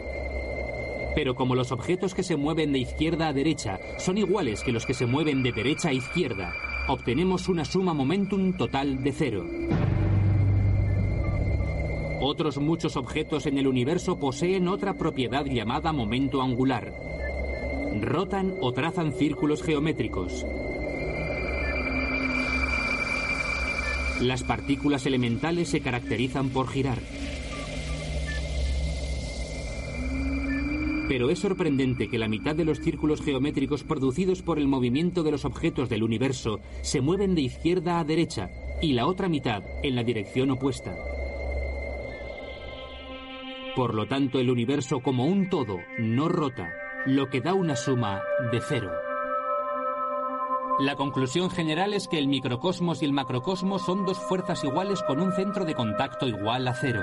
Pero 1.15 1.35
como 1.35 1.55
los 1.55 1.71
objetos 1.71 2.13
que 2.13 2.23
se 2.23 2.35
mueven 2.35 2.71
de 2.71 2.79
izquierda 2.79 3.27
a 3.27 3.33
derecha 3.33 3.79
son 3.97 4.17
iguales 4.17 4.63
que 4.63 4.71
los 4.71 4.85
que 4.85 4.93
se 4.93 5.05
mueven 5.05 5.43
de 5.43 5.51
derecha 5.51 5.89
a 5.89 5.93
izquierda, 5.93 6.53
obtenemos 6.87 7.49
una 7.49 7.65
suma 7.65 7.93
momentum 7.93 8.55
total 8.55 9.03
de 9.03 9.11
cero. 9.11 9.45
Otros 12.21 12.57
muchos 12.57 12.97
objetos 12.97 13.45
en 13.45 13.57
el 13.57 13.67
universo 13.67 14.19
poseen 14.19 14.67
otra 14.67 14.95
propiedad 14.95 15.45
llamada 15.45 15.93
momento 15.93 16.41
angular. 16.41 16.93
Rotan 18.01 18.55
o 18.61 18.73
trazan 18.73 19.13
círculos 19.13 19.63
geométricos. 19.63 20.45
Las 24.21 24.43
partículas 24.43 25.05
elementales 25.05 25.69
se 25.69 25.79
caracterizan 25.79 26.49
por 26.49 26.67
girar. 26.67 26.99
Pero 31.09 31.31
es 31.31 31.39
sorprendente 31.39 32.07
que 32.07 32.19
la 32.19 32.27
mitad 32.27 32.55
de 32.55 32.63
los 32.63 32.81
círculos 32.81 33.23
geométricos 33.23 33.83
producidos 33.83 34.43
por 34.43 34.59
el 34.59 34.67
movimiento 34.67 35.23
de 35.23 35.31
los 35.31 35.43
objetos 35.43 35.89
del 35.89 36.03
universo 36.03 36.59
se 36.83 37.01
mueven 37.01 37.33
de 37.33 37.41
izquierda 37.41 37.99
a 37.99 38.03
derecha 38.03 38.51
y 38.79 38.93
la 38.93 39.07
otra 39.07 39.27
mitad 39.27 39.63
en 39.81 39.95
la 39.95 40.03
dirección 40.03 40.51
opuesta. 40.51 40.95
Por 43.75 43.95
lo 43.95 44.07
tanto, 44.07 44.39
el 44.39 44.51
universo 44.51 44.99
como 44.99 45.25
un 45.25 45.49
todo 45.49 45.79
no 45.97 46.29
rota, 46.29 46.71
lo 47.07 47.27
que 47.27 47.41
da 47.41 47.55
una 47.55 47.75
suma 47.75 48.21
de 48.51 48.61
cero. 48.61 48.91
La 50.79 50.95
conclusión 50.95 51.49
general 51.49 51.95
es 51.95 52.07
que 52.07 52.19
el 52.19 52.27
microcosmos 52.27 53.01
y 53.01 53.05
el 53.05 53.13
macrocosmos 53.13 53.83
son 53.83 54.05
dos 54.05 54.19
fuerzas 54.19 54.63
iguales 54.63 55.01
con 55.01 55.19
un 55.19 55.33
centro 55.33 55.65
de 55.65 55.73
contacto 55.73 56.27
igual 56.27 56.67
a 56.67 56.75
cero. 56.75 57.01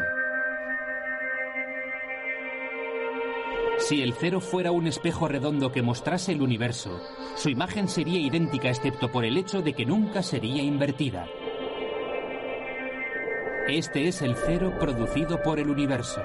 Si 3.89 4.03
el 4.03 4.15
cero 4.15 4.41
fuera 4.41 4.73
un 4.73 4.89
espejo 4.89 5.29
redondo 5.29 5.71
que 5.71 5.81
mostrase 5.81 6.33
el 6.33 6.43
universo, 6.43 7.01
su 7.37 7.51
imagen 7.51 7.87
sería 7.87 8.19
idéntica 8.19 8.69
excepto 8.69 9.13
por 9.13 9.25
el 9.25 9.37
hecho 9.37 9.63
de 9.63 9.75
que 9.75 9.87
nunca 9.87 10.25
sería 10.25 10.61
invertida. 10.61 11.29
Este 13.69 14.09
es 14.09 14.23
el 14.23 14.35
cero 14.35 14.73
producido 14.81 15.41
por 15.41 15.61
el 15.61 15.71
universo. 15.71 16.21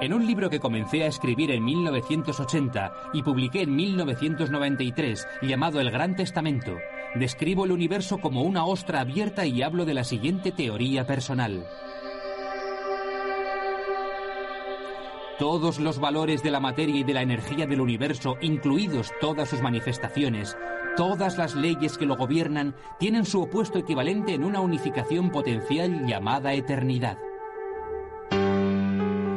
En 0.00 0.12
un 0.12 0.26
libro 0.26 0.50
que 0.50 0.58
comencé 0.58 1.04
a 1.04 1.06
escribir 1.06 1.52
en 1.52 1.64
1980 1.64 2.92
y 3.12 3.22
publiqué 3.22 3.62
en 3.62 3.76
1993, 3.76 5.28
llamado 5.42 5.78
El 5.78 5.92
Gran 5.92 6.16
Testamento, 6.16 6.76
describo 7.14 7.66
el 7.66 7.70
universo 7.70 8.18
como 8.18 8.42
una 8.42 8.64
ostra 8.64 9.02
abierta 9.02 9.46
y 9.46 9.62
hablo 9.62 9.84
de 9.84 9.94
la 9.94 10.02
siguiente 10.02 10.50
teoría 10.50 11.06
personal. 11.06 11.68
Todos 15.38 15.78
los 15.78 15.98
valores 15.98 16.42
de 16.42 16.50
la 16.50 16.60
materia 16.60 16.96
y 16.96 17.04
de 17.04 17.12
la 17.12 17.20
energía 17.20 17.66
del 17.66 17.82
universo, 17.82 18.36
incluidos 18.40 19.12
todas 19.20 19.50
sus 19.50 19.60
manifestaciones, 19.60 20.56
todas 20.96 21.36
las 21.36 21.54
leyes 21.54 21.98
que 21.98 22.06
lo 22.06 22.16
gobiernan, 22.16 22.74
tienen 22.98 23.26
su 23.26 23.42
opuesto 23.42 23.78
equivalente 23.78 24.32
en 24.32 24.44
una 24.44 24.60
unificación 24.60 25.30
potencial 25.30 26.06
llamada 26.06 26.54
eternidad. 26.54 27.18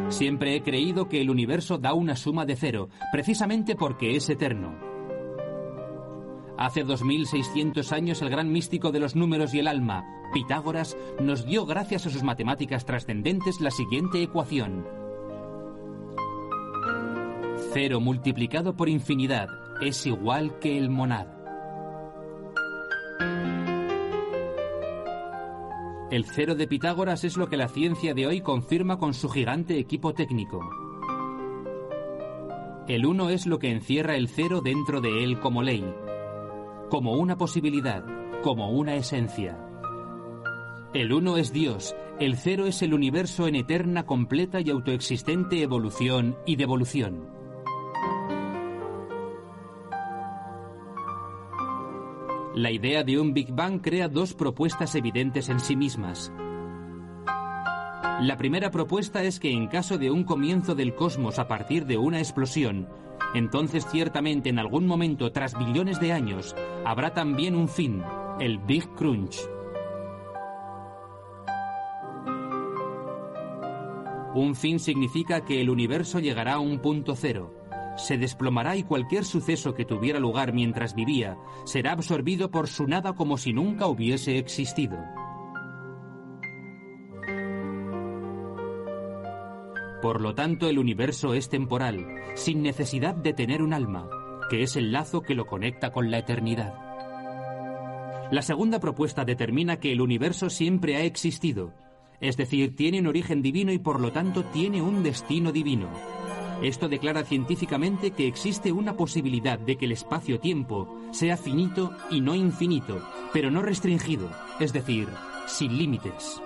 Siempre 0.07 0.55
he 0.55 0.63
creído 0.63 1.09
que 1.09 1.19
el 1.19 1.29
universo 1.29 1.77
da 1.77 1.93
una 1.93 2.15
suma 2.15 2.45
de 2.45 2.55
cero, 2.55 2.87
precisamente 3.11 3.75
porque 3.75 4.15
es 4.15 4.29
eterno. 4.29 4.79
Hace 6.57 6.83
2600 6.83 7.91
años 7.91 8.21
el 8.21 8.29
gran 8.29 8.51
místico 8.51 8.91
de 8.91 9.01
los 9.01 9.17
números 9.17 9.53
y 9.53 9.59
el 9.59 9.67
alma, 9.67 10.05
Pitágoras, 10.33 10.97
nos 11.19 11.45
dio 11.45 11.65
gracias 11.65 12.05
a 12.05 12.09
sus 12.09 12.23
matemáticas 12.23 12.85
trascendentes 12.85 13.59
la 13.59 13.71
siguiente 13.71 14.23
ecuación. 14.23 15.08
Cero 17.71 17.99
multiplicado 17.99 18.75
por 18.75 18.89
infinidad 18.89 19.47
es 19.79 20.07
igual 20.07 20.57
que 20.57 20.75
el 20.75 20.89
monad. 20.89 21.27
El 26.09 26.25
cero 26.25 26.55
de 26.55 26.67
Pitágoras 26.67 27.23
es 27.23 27.37
lo 27.37 27.47
que 27.47 27.57
la 27.57 27.67
ciencia 27.67 28.15
de 28.15 28.25
hoy 28.25 28.41
confirma 28.41 28.97
con 28.97 29.13
su 29.13 29.29
gigante 29.29 29.77
equipo 29.77 30.15
técnico. 30.15 30.67
El 32.87 33.05
uno 33.05 33.29
es 33.29 33.45
lo 33.45 33.59
que 33.59 33.69
encierra 33.69 34.15
el 34.15 34.29
cero 34.29 34.61
dentro 34.63 34.99
de 34.99 35.23
él 35.23 35.39
como 35.39 35.61
ley, 35.61 35.85
como 36.89 37.13
una 37.13 37.37
posibilidad, 37.37 38.03
como 38.41 38.71
una 38.71 38.95
esencia. 38.95 39.63
El 40.95 41.13
uno 41.13 41.37
es 41.37 41.53
Dios, 41.53 41.95
el 42.19 42.35
cero 42.35 42.65
es 42.65 42.81
el 42.81 42.95
universo 42.95 43.47
en 43.47 43.53
eterna, 43.53 44.07
completa 44.07 44.59
y 44.59 44.71
autoexistente 44.71 45.61
evolución 45.61 46.35
y 46.47 46.55
devolución. 46.55 47.38
La 52.59 52.71
idea 52.71 53.05
de 53.05 53.17
un 53.17 53.33
Big 53.33 53.53
Bang 53.53 53.79
crea 53.79 54.09
dos 54.09 54.33
propuestas 54.33 54.93
evidentes 54.95 55.47
en 55.47 55.61
sí 55.61 55.77
mismas. 55.77 56.29
La 58.19 58.35
primera 58.37 58.69
propuesta 58.69 59.23
es 59.23 59.39
que 59.39 59.49
en 59.49 59.67
caso 59.67 59.97
de 59.97 60.11
un 60.11 60.25
comienzo 60.25 60.75
del 60.75 60.93
cosmos 60.93 61.39
a 61.39 61.47
partir 61.47 61.85
de 61.85 61.97
una 61.97 62.19
explosión, 62.19 62.89
entonces 63.33 63.85
ciertamente 63.89 64.49
en 64.49 64.59
algún 64.59 64.87
momento 64.87 65.31
tras 65.31 65.57
billones 65.57 66.01
de 66.01 66.11
años 66.11 66.53
habrá 66.83 67.13
también 67.13 67.55
un 67.55 67.69
fin, 67.69 68.03
el 68.41 68.57
Big 68.57 68.93
Crunch. 68.95 69.39
Un 74.35 74.53
fin 74.53 74.79
significa 74.79 75.45
que 75.45 75.61
el 75.61 75.69
universo 75.69 76.19
llegará 76.19 76.55
a 76.55 76.59
un 76.59 76.79
punto 76.79 77.15
cero. 77.15 77.58
Se 77.99 78.17
desplomará 78.17 78.75
y 78.75 78.83
cualquier 78.83 79.25
suceso 79.25 79.73
que 79.73 79.85
tuviera 79.85 80.19
lugar 80.19 80.53
mientras 80.53 80.95
vivía 80.95 81.37
será 81.65 81.91
absorbido 81.91 82.49
por 82.49 82.67
su 82.67 82.87
nada 82.87 83.13
como 83.13 83.37
si 83.37 83.53
nunca 83.53 83.87
hubiese 83.87 84.37
existido. 84.37 84.97
Por 90.01 90.21
lo 90.21 90.33
tanto, 90.33 90.69
el 90.69 90.79
universo 90.79 91.33
es 91.33 91.49
temporal, 91.49 92.07
sin 92.35 92.63
necesidad 92.63 93.15
de 93.15 93.33
tener 93.33 93.61
un 93.61 93.73
alma, 93.73 94.09
que 94.49 94.63
es 94.63 94.77
el 94.77 94.93
lazo 94.93 95.21
que 95.21 95.35
lo 95.35 95.45
conecta 95.45 95.91
con 95.91 96.09
la 96.09 96.19
eternidad. 96.19 96.73
La 98.31 98.41
segunda 98.41 98.79
propuesta 98.79 99.25
determina 99.25 99.79
que 99.79 99.91
el 99.91 100.01
universo 100.01 100.49
siempre 100.49 100.95
ha 100.95 101.03
existido, 101.03 101.73
es 102.21 102.37
decir, 102.37 102.75
tiene 102.75 102.99
un 102.99 103.07
origen 103.07 103.41
divino 103.41 103.71
y 103.71 103.79
por 103.79 103.99
lo 103.99 104.11
tanto 104.11 104.43
tiene 104.45 104.81
un 104.81 105.03
destino 105.03 105.51
divino. 105.51 105.89
Esto 106.61 106.89
declara 106.89 107.23
científicamente 107.23 108.11
que 108.11 108.27
existe 108.27 108.73
una 108.73 108.97
posibilidad 108.97 109.57
de 109.57 109.77
que 109.77 109.85
el 109.85 109.93
espacio-tiempo 109.93 110.93
sea 111.11 111.37
finito 111.37 111.95
y 112.11 112.19
no 112.19 112.35
infinito, 112.35 113.01
pero 113.31 113.49
no 113.49 113.61
restringido, 113.61 114.29
es 114.59 114.73
decir, 114.73 115.07
sin 115.47 115.77
límites. 115.77 116.41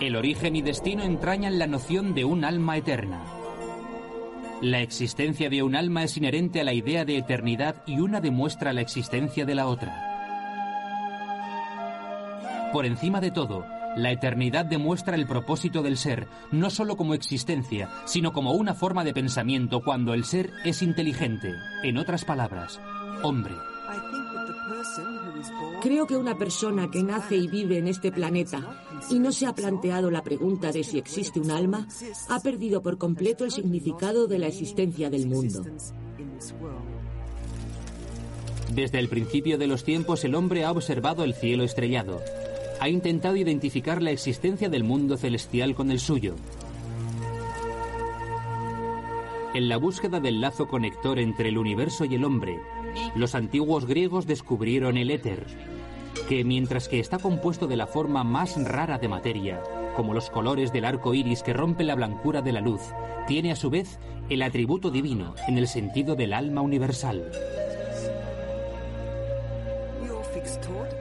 El 0.00 0.16
origen 0.16 0.54
y 0.54 0.60
destino 0.60 1.02
entrañan 1.02 1.58
la 1.58 1.66
noción 1.66 2.14
de 2.14 2.26
un 2.26 2.44
alma 2.44 2.76
eterna. 2.76 3.24
La 4.60 4.82
existencia 4.82 5.48
de 5.48 5.62
un 5.62 5.74
alma 5.74 6.04
es 6.04 6.18
inherente 6.18 6.60
a 6.60 6.64
la 6.64 6.74
idea 6.74 7.06
de 7.06 7.16
eternidad 7.16 7.82
y 7.86 8.00
una 8.00 8.20
demuestra 8.20 8.74
la 8.74 8.82
existencia 8.82 9.46
de 9.46 9.54
la 9.54 9.66
otra. 9.66 10.02
Por 12.72 12.84
encima 12.84 13.22
de 13.22 13.30
todo, 13.30 13.64
la 13.96 14.12
eternidad 14.12 14.66
demuestra 14.66 15.16
el 15.16 15.26
propósito 15.26 15.82
del 15.82 15.96
ser, 15.96 16.28
no 16.52 16.70
solo 16.70 16.96
como 16.96 17.14
existencia, 17.14 17.88
sino 18.04 18.32
como 18.32 18.52
una 18.52 18.74
forma 18.74 19.04
de 19.04 19.14
pensamiento 19.14 19.82
cuando 19.82 20.14
el 20.14 20.24
ser 20.24 20.52
es 20.64 20.82
inteligente, 20.82 21.54
en 21.82 21.96
otras 21.96 22.24
palabras, 22.24 22.80
hombre. 23.22 23.54
Creo 25.82 26.06
que 26.06 26.16
una 26.16 26.36
persona 26.36 26.90
que 26.90 27.02
nace 27.02 27.36
y 27.36 27.48
vive 27.48 27.78
en 27.78 27.88
este 27.88 28.12
planeta 28.12 28.82
y 29.10 29.18
no 29.18 29.32
se 29.32 29.46
ha 29.46 29.54
planteado 29.54 30.10
la 30.10 30.22
pregunta 30.22 30.72
de 30.72 30.84
si 30.84 30.98
existe 30.98 31.40
un 31.40 31.50
alma, 31.50 31.86
ha 32.28 32.40
perdido 32.40 32.82
por 32.82 32.98
completo 32.98 33.44
el 33.44 33.50
significado 33.50 34.26
de 34.26 34.38
la 34.38 34.46
existencia 34.46 35.10
del 35.10 35.26
mundo. 35.26 35.64
Desde 38.72 38.98
el 38.98 39.08
principio 39.08 39.58
de 39.58 39.66
los 39.66 39.84
tiempos 39.84 40.24
el 40.24 40.34
hombre 40.34 40.64
ha 40.64 40.70
observado 40.70 41.24
el 41.24 41.34
cielo 41.34 41.64
estrellado. 41.64 42.20
Ha 42.78 42.88
intentado 42.88 43.36
identificar 43.36 44.02
la 44.02 44.10
existencia 44.10 44.68
del 44.68 44.84
mundo 44.84 45.16
celestial 45.16 45.74
con 45.74 45.90
el 45.90 45.98
suyo. 45.98 46.34
En 49.54 49.68
la 49.70 49.78
búsqueda 49.78 50.20
del 50.20 50.42
lazo 50.42 50.68
conector 50.68 51.18
entre 51.18 51.48
el 51.48 51.56
universo 51.56 52.04
y 52.04 52.14
el 52.14 52.24
hombre, 52.24 52.60
los 53.14 53.34
antiguos 53.34 53.86
griegos 53.86 54.26
descubrieron 54.26 54.98
el 54.98 55.10
éter, 55.10 55.46
que 56.28 56.44
mientras 56.44 56.88
que 56.88 57.00
está 57.00 57.18
compuesto 57.18 57.66
de 57.66 57.76
la 57.76 57.86
forma 57.86 58.24
más 58.24 58.62
rara 58.62 58.98
de 58.98 59.08
materia, 59.08 59.62
como 59.96 60.12
los 60.12 60.28
colores 60.28 60.72
del 60.72 60.84
arco 60.84 61.14
iris 61.14 61.42
que 61.42 61.54
rompe 61.54 61.84
la 61.84 61.94
blancura 61.94 62.42
de 62.42 62.52
la 62.52 62.60
luz, 62.60 62.82
tiene 63.26 63.50
a 63.50 63.56
su 63.56 63.70
vez 63.70 63.98
el 64.28 64.42
atributo 64.42 64.90
divino 64.90 65.34
en 65.48 65.56
el 65.56 65.68
sentido 65.68 66.14
del 66.14 66.34
alma 66.34 66.60
universal. 66.60 67.32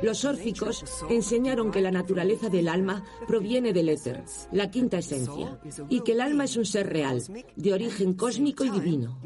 Los 0.01 0.25
órficos 0.25 0.83
enseñaron 1.09 1.71
que 1.71 1.81
la 1.81 1.91
naturaleza 1.91 2.49
del 2.49 2.67
alma 2.67 3.03
proviene 3.27 3.73
del 3.73 3.89
éter, 3.89 4.23
la 4.51 4.69
quinta 4.69 4.97
esencia, 4.97 5.59
y 5.89 6.01
que 6.01 6.13
el 6.13 6.21
alma 6.21 6.45
es 6.45 6.57
un 6.57 6.65
ser 6.65 6.87
real, 6.87 7.21
de 7.55 7.73
origen 7.73 8.13
cósmico 8.13 8.63
y 8.65 8.69
divino. 8.69 9.19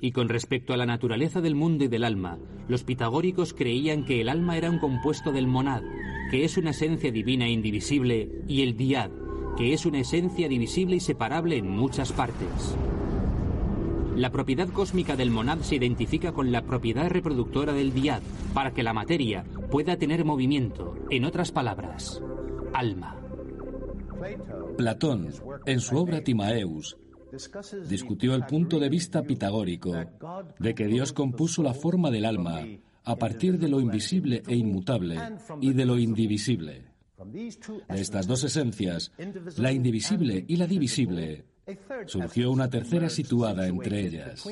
Y 0.00 0.12
con 0.12 0.28
respecto 0.28 0.74
a 0.74 0.76
la 0.76 0.86
naturaleza 0.86 1.40
del 1.40 1.54
mundo 1.54 1.84
y 1.84 1.88
del 1.88 2.04
alma, 2.04 2.38
los 2.68 2.84
pitagóricos 2.84 3.54
creían 3.54 4.04
que 4.04 4.20
el 4.20 4.28
alma 4.28 4.56
era 4.56 4.70
un 4.70 4.78
compuesto 4.78 5.32
del 5.32 5.46
monad, 5.46 5.82
que 6.30 6.44
es 6.44 6.56
una 6.56 6.70
esencia 6.70 7.10
divina 7.10 7.46
e 7.46 7.50
indivisible, 7.50 8.42
y 8.46 8.62
el 8.62 8.76
diad, 8.76 9.10
que 9.56 9.72
es 9.72 9.86
una 9.86 10.00
esencia 10.00 10.48
divisible 10.48 10.96
y 10.96 11.00
separable 11.00 11.56
en 11.56 11.70
muchas 11.70 12.12
partes. 12.12 12.76
La 14.16 14.30
propiedad 14.30 14.68
cósmica 14.68 15.16
del 15.16 15.30
monad 15.30 15.58
se 15.60 15.74
identifica 15.74 16.32
con 16.32 16.52
la 16.52 16.62
propiedad 16.62 17.08
reproductora 17.08 17.72
del 17.72 17.92
diad, 17.92 18.22
para 18.52 18.72
que 18.72 18.84
la 18.84 18.92
materia 18.92 19.44
pueda 19.70 19.96
tener 19.96 20.24
movimiento, 20.24 20.94
en 21.10 21.24
otras 21.24 21.50
palabras, 21.50 22.22
alma. 22.72 23.20
Platón, 24.76 25.28
en 25.66 25.80
su 25.80 25.96
obra 25.96 26.22
Timaeus, 26.22 26.96
discutió 27.88 28.34
el 28.34 28.46
punto 28.46 28.78
de 28.78 28.88
vista 28.88 29.22
pitagórico 29.22 29.92
de 30.58 30.74
que 30.74 30.86
Dios 30.86 31.12
compuso 31.12 31.62
la 31.62 31.74
forma 31.74 32.10
del 32.10 32.24
alma 32.24 32.60
a 33.04 33.16
partir 33.16 33.58
de 33.58 33.68
lo 33.68 33.80
invisible 33.80 34.42
e 34.46 34.54
inmutable 34.54 35.18
y 35.60 35.72
de 35.72 35.84
lo 35.84 35.98
indivisible. 35.98 36.84
De 37.24 38.00
estas 38.00 38.26
dos 38.26 38.44
esencias, 38.44 39.12
la 39.56 39.72
indivisible 39.72 40.44
y 40.46 40.56
la 40.56 40.66
divisible, 40.66 41.44
surgió 42.06 42.50
una 42.50 42.68
tercera 42.68 43.08
situada 43.08 43.66
entre 43.66 44.00
ellas. 44.00 44.44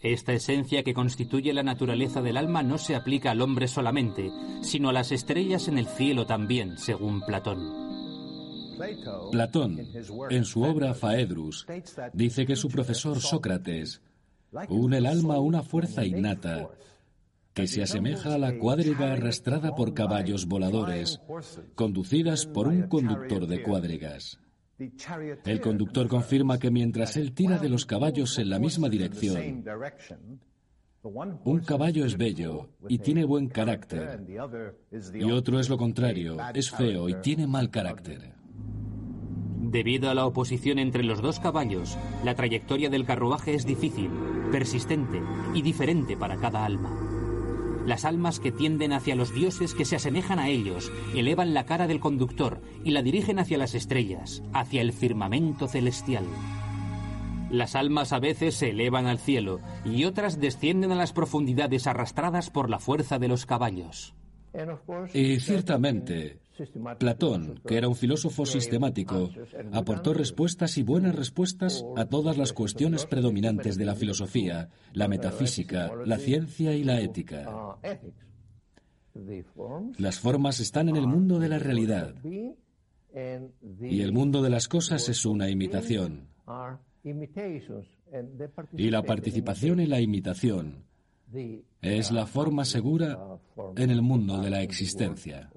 Esta 0.00 0.34
esencia 0.34 0.82
que 0.82 0.92
constituye 0.92 1.54
la 1.54 1.62
naturaleza 1.62 2.20
del 2.20 2.36
alma 2.36 2.62
no 2.62 2.76
se 2.76 2.94
aplica 2.94 3.30
al 3.30 3.40
hombre 3.40 3.68
solamente, 3.68 4.30
sino 4.60 4.90
a 4.90 4.92
las 4.92 5.12
estrellas 5.12 5.66
en 5.68 5.78
el 5.78 5.86
cielo 5.86 6.26
también, 6.26 6.76
según 6.76 7.22
Platón. 7.22 7.84
Platón, 9.30 9.80
en 10.30 10.44
su 10.44 10.62
obra 10.62 10.92
Faedrus, 10.92 11.66
dice 12.12 12.44
que 12.44 12.56
su 12.56 12.68
profesor 12.68 13.20
Sócrates 13.20 14.02
une 14.68 14.98
el 14.98 15.06
alma 15.06 15.36
a 15.36 15.40
una 15.40 15.62
fuerza 15.62 16.04
innata 16.04 16.68
que 17.54 17.66
se 17.66 17.82
asemeja 17.82 18.34
a 18.34 18.38
la 18.38 18.58
cuadriga 18.58 19.12
arrastrada 19.12 19.74
por 19.74 19.94
caballos 19.94 20.46
voladores, 20.46 21.20
conducidas 21.76 22.46
por 22.46 22.66
un 22.68 22.88
conductor 22.88 23.46
de 23.46 23.62
cuadrigas. 23.62 24.38
El 24.78 25.60
conductor 25.60 26.08
confirma 26.08 26.58
que 26.58 26.70
mientras 26.70 27.16
él 27.16 27.32
tira 27.32 27.58
de 27.58 27.68
los 27.68 27.86
caballos 27.86 28.38
en 28.38 28.50
la 28.50 28.58
misma 28.58 28.88
dirección, 28.88 29.64
un 31.44 31.60
caballo 31.60 32.04
es 32.04 32.16
bello 32.16 32.70
y 32.88 32.98
tiene 32.98 33.24
buen 33.24 33.48
carácter, 33.48 34.20
y 35.14 35.30
otro 35.30 35.60
es 35.60 35.68
lo 35.68 35.76
contrario, 35.76 36.36
es 36.54 36.70
feo 36.70 37.08
y 37.08 37.14
tiene 37.16 37.46
mal 37.46 37.70
carácter. 37.70 38.34
Debido 39.74 40.10
a 40.10 40.14
la 40.14 40.26
oposición 40.26 40.78
entre 40.78 41.04
los 41.04 41.20
dos 41.20 41.40
caballos, 41.40 41.98
la 42.24 42.34
trayectoria 42.34 42.90
del 42.90 43.04
carruaje 43.04 43.54
es 43.54 43.66
difícil, 43.66 44.10
persistente 44.50 45.20
y 45.54 45.62
diferente 45.62 46.16
para 46.16 46.36
cada 46.36 46.64
alma. 46.64 47.13
Las 47.86 48.04
almas 48.04 48.40
que 48.40 48.50
tienden 48.50 48.92
hacia 48.92 49.14
los 49.14 49.34
dioses 49.34 49.74
que 49.74 49.84
se 49.84 49.96
asemejan 49.96 50.38
a 50.38 50.48
ellos 50.48 50.90
elevan 51.14 51.52
la 51.52 51.66
cara 51.66 51.86
del 51.86 52.00
conductor 52.00 52.60
y 52.82 52.92
la 52.92 53.02
dirigen 53.02 53.38
hacia 53.38 53.58
las 53.58 53.74
estrellas, 53.74 54.42
hacia 54.54 54.80
el 54.80 54.92
firmamento 54.92 55.68
celestial. 55.68 56.24
Las 57.50 57.74
almas 57.74 58.12
a 58.12 58.18
veces 58.18 58.54
se 58.54 58.70
elevan 58.70 59.06
al 59.06 59.18
cielo 59.18 59.60
y 59.84 60.06
otras 60.06 60.40
descienden 60.40 60.92
a 60.92 60.96
las 60.96 61.12
profundidades 61.12 61.86
arrastradas 61.86 62.50
por 62.50 62.70
la 62.70 62.78
fuerza 62.78 63.18
de 63.18 63.28
los 63.28 63.44
caballos. 63.44 64.14
Y 65.12 65.40
ciertamente, 65.40 66.38
Platón, 66.98 67.60
que 67.66 67.76
era 67.76 67.88
un 67.88 67.96
filósofo 67.96 68.46
sistemático, 68.46 69.30
aportó 69.72 70.14
respuestas 70.14 70.78
y 70.78 70.82
buenas 70.82 71.14
respuestas 71.14 71.84
a 71.96 72.06
todas 72.06 72.38
las 72.38 72.52
cuestiones 72.52 73.06
predominantes 73.06 73.76
de 73.76 73.84
la 73.84 73.94
filosofía, 73.94 74.68
la 74.92 75.08
metafísica, 75.08 75.92
la 76.04 76.18
ciencia 76.18 76.74
y 76.74 76.84
la 76.84 77.00
ética. 77.00 77.76
Las 79.98 80.18
formas 80.18 80.60
están 80.60 80.88
en 80.88 80.96
el 80.96 81.06
mundo 81.06 81.38
de 81.38 81.48
la 81.48 81.58
realidad 81.58 82.14
y 83.80 84.00
el 84.00 84.12
mundo 84.12 84.42
de 84.42 84.50
las 84.50 84.68
cosas 84.68 85.08
es 85.08 85.24
una 85.24 85.48
imitación. 85.48 86.28
Y 88.76 88.90
la 88.90 89.02
participación 89.02 89.80
en 89.80 89.90
la 89.90 90.00
imitación 90.00 90.84
es 91.82 92.10
la 92.12 92.26
forma 92.26 92.64
segura 92.64 93.38
en 93.76 93.90
el 93.90 94.02
mundo 94.02 94.40
de 94.40 94.50
la 94.50 94.62
existencia. 94.62 95.50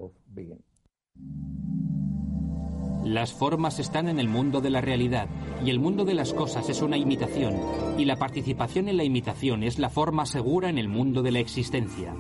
Las 3.03 3.31
formas 3.31 3.79
están 3.79 4.09
en 4.09 4.19
el 4.19 4.27
mundo 4.27 4.59
de 4.59 4.69
la 4.69 4.81
realidad 4.81 5.29
y 5.63 5.69
el 5.69 5.79
mundo 5.79 6.03
de 6.03 6.13
las 6.13 6.33
cosas 6.33 6.67
es 6.69 6.81
una 6.81 6.97
imitación 6.97 7.55
y 7.97 8.03
la 8.03 8.17
participación 8.17 8.89
en 8.89 8.97
la 8.97 9.05
imitación 9.05 9.63
es 9.63 9.79
la 9.79 9.89
forma 9.89 10.25
segura 10.25 10.69
en 10.69 10.77
el 10.77 10.89
mundo 10.89 11.23
de 11.23 11.31
la 11.31 11.39
existencia. 11.39 12.13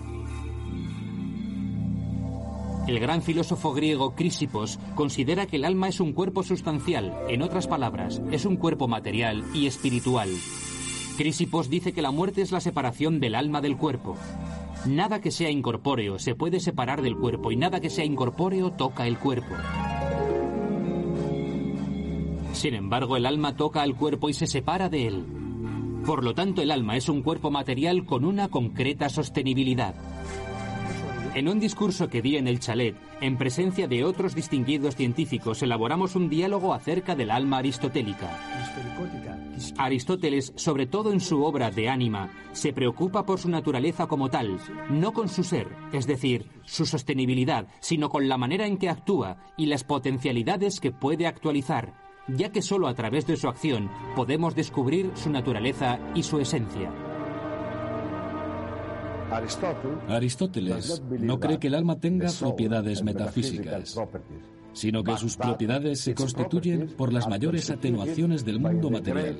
El 2.87 3.01
gran 3.01 3.21
filósofo 3.21 3.73
griego 3.73 4.15
Crísipos 4.15 4.79
considera 4.95 5.45
que 5.45 5.57
el 5.57 5.65
alma 5.65 5.89
es 5.89 5.99
un 5.99 6.13
cuerpo 6.13 6.41
sustancial, 6.41 7.13
en 7.27 7.41
otras 7.41 7.67
palabras, 7.67 8.21
es 8.31 8.45
un 8.45 8.55
cuerpo 8.55 8.87
material 8.87 9.43
y 9.53 9.67
espiritual. 9.67 10.29
Crísipos 11.17 11.69
dice 11.69 11.91
que 11.91 12.01
la 12.01 12.11
muerte 12.11 12.41
es 12.41 12.53
la 12.53 12.61
separación 12.61 13.19
del 13.19 13.35
alma 13.35 13.59
del 13.59 13.75
cuerpo. 13.75 14.15
Nada 14.85 15.19
que 15.21 15.31
sea 15.31 15.49
incorpóreo 15.49 16.19
se 16.19 16.35
puede 16.35 16.59
separar 16.59 17.01
del 17.01 17.17
cuerpo 17.17 17.51
y 17.51 17.57
nada 17.57 17.79
que 17.79 17.89
sea 17.89 18.05
incorpóreo 18.05 18.71
toca 18.71 19.07
el 19.07 19.17
cuerpo. 19.17 19.55
Sin 22.53 22.73
embargo, 22.73 23.17
el 23.17 23.25
alma 23.25 23.55
toca 23.55 23.81
al 23.81 23.95
cuerpo 23.95 24.29
y 24.29 24.33
se 24.33 24.47
separa 24.47 24.89
de 24.89 25.07
él. 25.07 25.25
Por 26.05 26.23
lo 26.23 26.33
tanto, 26.33 26.61
el 26.61 26.71
alma 26.71 26.95
es 26.95 27.09
un 27.09 27.21
cuerpo 27.21 27.51
material 27.51 28.05
con 28.05 28.23
una 28.23 28.47
concreta 28.47 29.09
sostenibilidad. 29.09 29.93
En 31.37 31.47
un 31.47 31.59
discurso 31.59 32.09
que 32.09 32.23
di 32.23 32.35
en 32.35 32.47
el 32.47 32.59
chalet, 32.59 32.95
en 33.21 33.37
presencia 33.37 33.87
de 33.87 34.03
otros 34.03 34.33
distinguidos 34.33 34.95
científicos, 34.95 35.61
elaboramos 35.61 36.15
un 36.15 36.29
diálogo 36.29 36.73
acerca 36.73 37.15
del 37.15 37.29
alma 37.29 37.59
aristotélica. 37.59 38.27
Aristóteles, 39.77 40.51
sobre 40.55 40.87
todo 40.87 41.13
en 41.13 41.19
su 41.19 41.43
obra 41.43 41.69
De 41.69 41.89
Ánima, 41.89 42.31
se 42.53 42.73
preocupa 42.73 43.23
por 43.23 43.37
su 43.37 43.49
naturaleza 43.49 44.07
como 44.07 44.29
tal, 44.29 44.57
no 44.89 45.13
con 45.13 45.29
su 45.29 45.43
ser, 45.43 45.67
es 45.93 46.07
decir, 46.07 46.49
su 46.63 46.87
sostenibilidad, 46.87 47.67
sino 47.81 48.09
con 48.09 48.27
la 48.27 48.39
manera 48.39 48.65
en 48.65 48.77
que 48.77 48.89
actúa 48.89 49.37
y 49.57 49.67
las 49.67 49.83
potencialidades 49.83 50.79
que 50.79 50.91
puede 50.91 51.27
actualizar, 51.27 51.93
ya 52.27 52.51
que 52.51 52.63
solo 52.63 52.87
a 52.87 52.95
través 52.95 53.27
de 53.27 53.37
su 53.37 53.47
acción 53.47 53.91
podemos 54.15 54.55
descubrir 54.55 55.11
su 55.13 55.29
naturaleza 55.29 55.99
y 56.15 56.23
su 56.23 56.39
esencia. 56.39 56.91
Aristóteles 60.07 61.01
no 61.19 61.39
cree 61.39 61.59
que 61.59 61.67
el 61.67 61.75
alma 61.75 61.99
tenga 61.99 62.29
propiedades 62.39 63.03
metafísicas, 63.03 63.99
sino 64.73 65.03
que 65.03 65.17
sus 65.17 65.37
propiedades 65.37 65.99
se 66.01 66.15
constituyen 66.15 66.93
por 66.97 67.11
las 67.11 67.27
mayores 67.27 67.69
atenuaciones 67.69 68.45
del 68.45 68.59
mundo 68.59 68.89
material. 68.89 69.37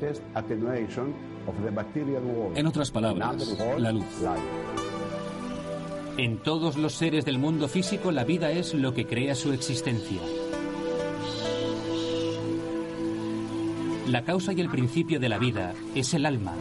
En 2.56 2.67
otras 2.67 2.91
palabras, 2.91 3.58
la 3.78 3.91
luz. 3.91 4.06
En 6.17 6.38
todos 6.38 6.78
los 6.78 6.93
seres 6.93 7.26
del 7.26 7.38
mundo 7.38 7.67
físico 7.67 8.12
la 8.12 8.23
vida 8.23 8.50
es 8.50 8.73
lo 8.73 8.93
que 8.93 9.06
crea 9.06 9.36
su 9.36 9.54
existencia. 9.54 10.19
La 14.08 14.23
causa 14.23 14.54
y 14.54 14.62
el 14.62 14.69
principio 14.69 15.19
de 15.19 15.30
la 15.30 15.38
vida 15.38 15.73
es 15.93 16.13
el 16.13 16.26
alma, 16.26 16.54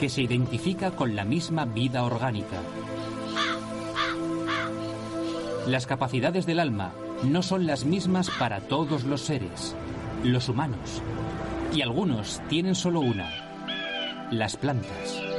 que 0.00 0.08
se 0.08 0.22
identifica 0.22 0.92
con 0.92 1.14
la 1.14 1.26
misma 1.26 1.66
vida 1.66 2.04
orgánica. 2.04 2.56
Las 5.66 5.86
capacidades 5.86 6.46
del 6.46 6.58
alma 6.58 6.94
no 7.22 7.42
son 7.42 7.66
las 7.66 7.84
mismas 7.84 8.30
para 8.30 8.60
todos 8.60 9.04
los 9.04 9.20
seres, 9.20 9.76
los 10.24 10.48
humanos, 10.48 11.02
y 11.74 11.82
algunos 11.82 12.40
tienen 12.48 12.74
solo 12.74 13.00
una, 13.00 13.28
las 14.30 14.56
plantas. 14.56 15.29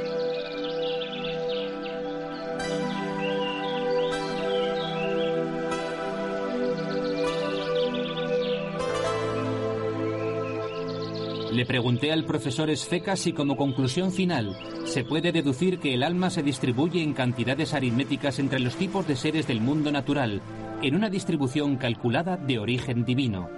Le 11.52 11.66
pregunté 11.66 12.10
al 12.12 12.24
profesor 12.24 12.70
Esfeca 12.70 13.14
si 13.14 13.34
como 13.34 13.58
conclusión 13.58 14.10
final 14.10 14.56
se 14.86 15.04
puede 15.04 15.32
deducir 15.32 15.78
que 15.78 15.92
el 15.92 16.02
alma 16.02 16.30
se 16.30 16.42
distribuye 16.42 17.02
en 17.02 17.12
cantidades 17.12 17.74
aritméticas 17.74 18.38
entre 18.38 18.58
los 18.58 18.74
tipos 18.76 19.06
de 19.06 19.16
seres 19.16 19.46
del 19.46 19.60
mundo 19.60 19.92
natural, 19.92 20.40
en 20.80 20.94
una 20.96 21.10
distribución 21.10 21.76
calculada 21.76 22.38
de 22.38 22.58
origen 22.58 23.04
divino, 23.04 23.50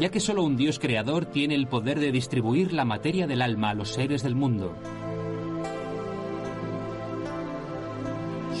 ya 0.00 0.08
que 0.08 0.18
solo 0.18 0.42
un 0.42 0.56
Dios 0.56 0.80
creador 0.80 1.26
tiene 1.26 1.54
el 1.54 1.68
poder 1.68 2.00
de 2.00 2.10
distribuir 2.10 2.72
la 2.72 2.84
materia 2.84 3.28
del 3.28 3.42
alma 3.42 3.70
a 3.70 3.74
los 3.74 3.90
seres 3.90 4.24
del 4.24 4.34
mundo. 4.34 4.74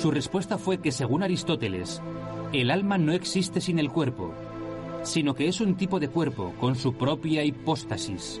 Su 0.00 0.12
respuesta 0.12 0.58
fue 0.58 0.78
que 0.78 0.92
según 0.92 1.24
Aristóteles, 1.24 2.00
el 2.52 2.70
alma 2.70 2.98
no 2.98 3.12
existe 3.12 3.60
sin 3.60 3.80
el 3.80 3.90
cuerpo, 3.90 4.32
sino 5.02 5.34
que 5.34 5.48
es 5.48 5.60
un 5.60 5.74
tipo 5.76 6.00
de 6.00 6.08
cuerpo 6.08 6.52
con 6.60 6.76
su 6.76 6.94
propia 6.94 7.44
hipóstasis. 7.44 8.40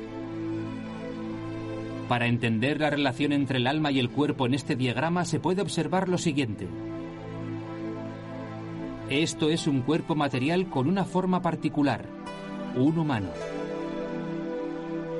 Para 2.08 2.26
entender 2.26 2.80
la 2.80 2.90
relación 2.90 3.32
entre 3.32 3.58
el 3.58 3.66
alma 3.66 3.90
y 3.90 3.98
el 3.98 4.10
cuerpo 4.10 4.46
en 4.46 4.54
este 4.54 4.76
diagrama 4.76 5.24
se 5.24 5.40
puede 5.40 5.62
observar 5.62 6.08
lo 6.08 6.18
siguiente. 6.18 6.68
Esto 9.08 9.48
es 9.50 9.66
un 9.66 9.82
cuerpo 9.82 10.14
material 10.14 10.68
con 10.68 10.88
una 10.88 11.04
forma 11.04 11.42
particular, 11.42 12.06
un 12.76 12.98
humano. 12.98 13.30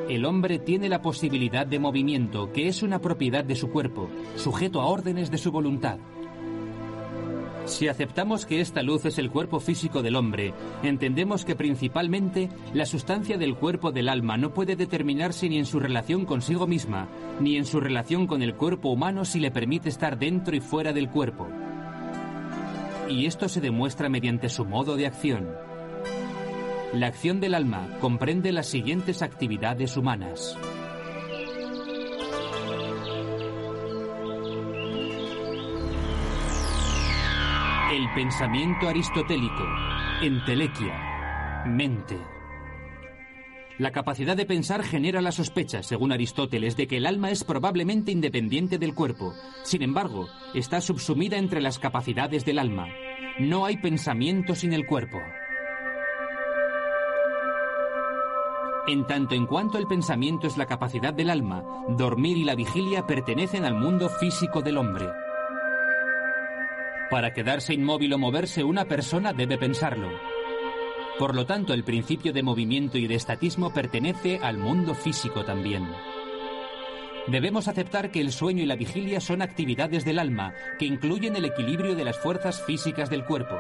El 0.09 0.25
hombre 0.25 0.59
tiene 0.59 0.89
la 0.89 1.01
posibilidad 1.01 1.67
de 1.67 1.79
movimiento, 1.79 2.53
que 2.53 2.69
es 2.69 2.83
una 2.83 3.01
propiedad 3.01 3.45
de 3.45 3.55
su 3.55 3.71
cuerpo, 3.71 4.09
sujeto 4.37 4.81
a 4.81 4.87
órdenes 4.87 5.31
de 5.31 5.39
su 5.39 5.53
voluntad. 5.53 5.99
Si 7.65 7.89
aceptamos 7.89 8.45
que 8.45 8.61
esta 8.61 8.83
luz 8.83 9.05
es 9.05 9.19
el 9.19 9.31
cuerpo 9.31 9.61
físico 9.61 10.03
del 10.03 10.17
hombre, 10.17 10.53
entendemos 10.83 11.45
que 11.45 11.55
principalmente 11.55 12.49
la 12.75 12.87
sustancia 12.87 13.39
del 13.39 13.55
cuerpo 13.55 13.93
del 13.93 14.09
alma 14.09 14.37
no 14.37 14.53
puede 14.53 14.77
determinarse 14.77 15.49
ni 15.49 15.59
en 15.59 15.67
su 15.67 15.79
relación 15.79 16.25
consigo 16.25 16.67
misma, 16.67 17.09
ni 17.41 17.57
en 17.57 17.65
su 17.65 17.81
relación 17.81 18.27
con 18.27 18.43
el 18.43 18.55
cuerpo 18.55 18.91
humano 18.91 19.25
si 19.25 19.39
le 19.39 19.51
permite 19.51 19.89
estar 19.89 20.19
dentro 20.19 20.57
y 20.57 20.61
fuera 20.61 20.93
del 20.93 21.09
cuerpo. 21.09 21.49
Y 23.09 23.27
esto 23.27 23.49
se 23.49 23.61
demuestra 23.61 24.09
mediante 24.09 24.49
su 24.49 24.65
modo 24.65 24.97
de 24.97 25.07
acción. 25.07 25.49
La 26.93 27.07
acción 27.07 27.41
del 27.41 27.55
alma 27.55 27.89
comprende 28.01 28.53
las 28.53 28.67
siguientes 28.67 29.23
actividades 29.23 29.97
humanas. 29.97 30.59
El 37.93 38.09
pensamiento 38.15 38.89
aristotélico, 38.89 39.67
entelequia, 40.23 41.63
mente. 41.67 42.17
La 43.77 43.91
capacidad 43.93 44.35
de 44.35 44.47
pensar 44.47 44.83
genera 44.83 45.21
la 45.21 45.31
sospecha, 45.31 45.83
según 45.83 46.11
Aristóteles, 46.11 46.75
de 46.75 46.87
que 46.87 46.97
el 46.97 47.05
alma 47.05 47.31
es 47.31 47.45
probablemente 47.45 48.11
independiente 48.11 48.79
del 48.79 48.95
cuerpo. 48.95 49.35
Sin 49.63 49.83
embargo, 49.83 50.27
está 50.55 50.81
subsumida 50.81 51.37
entre 51.37 51.61
las 51.61 51.79
capacidades 51.79 52.47
del 52.47 52.61
alma. 52.61 52.89
No 53.39 53.67
hay 53.67 53.77
pensamiento 53.77 54.55
sin 54.55 54.73
el 54.73 54.87
cuerpo. 54.87 55.19
En 58.89 59.07
tanto 59.07 59.35
en 59.35 59.45
cuanto 59.45 59.77
el 59.77 59.87
pensamiento 59.87 60.47
es 60.47 60.57
la 60.57 60.65
capacidad 60.65 61.13
del 61.13 61.29
alma, 61.29 61.63
dormir 61.91 62.39
y 62.39 62.45
la 62.45 62.55
vigilia 62.55 63.07
pertenecen 63.07 63.67
al 63.67 63.75
mundo 63.75 64.09
físico 64.09 64.63
del 64.63 64.79
hombre. 64.79 65.09
Para 67.13 67.35
quedarse 67.35 67.75
inmóvil 67.75 68.15
o 68.15 68.19
moverse, 68.19 68.65
una 68.65 68.87
persona 68.87 69.35
debe 69.35 69.59
pensarlo. 69.59 70.09
Por 71.19 71.35
lo 71.35 71.45
tanto, 71.45 71.75
el 71.75 71.85
principio 71.85 72.33
de 72.33 72.43
movimiento 72.43 72.97
y 72.97 73.07
de 73.07 73.17
estatismo 73.17 73.71
pertenece 73.71 74.41
al 74.43 74.57
mundo 74.57 74.95
físico 74.95 75.45
también. 75.45 75.87
Debemos 77.27 77.69
aceptar 77.69 78.11
que 78.11 78.23
el 78.23 78.33
sueño 78.33 78.63
y 78.63 78.67
la 78.67 78.77
vigilia 78.77 79.21
son 79.21 79.43
actividades 79.43 80.07
del 80.07 80.19
alma 80.19 80.55
que 80.79 80.87
incluyen 80.87 81.37
el 81.37 81.45
equilibrio 81.45 81.95
de 81.95 82.05
las 82.07 82.17
fuerzas 82.17 82.65
físicas 82.65 83.11
del 83.11 83.27
cuerpo. 83.27 83.59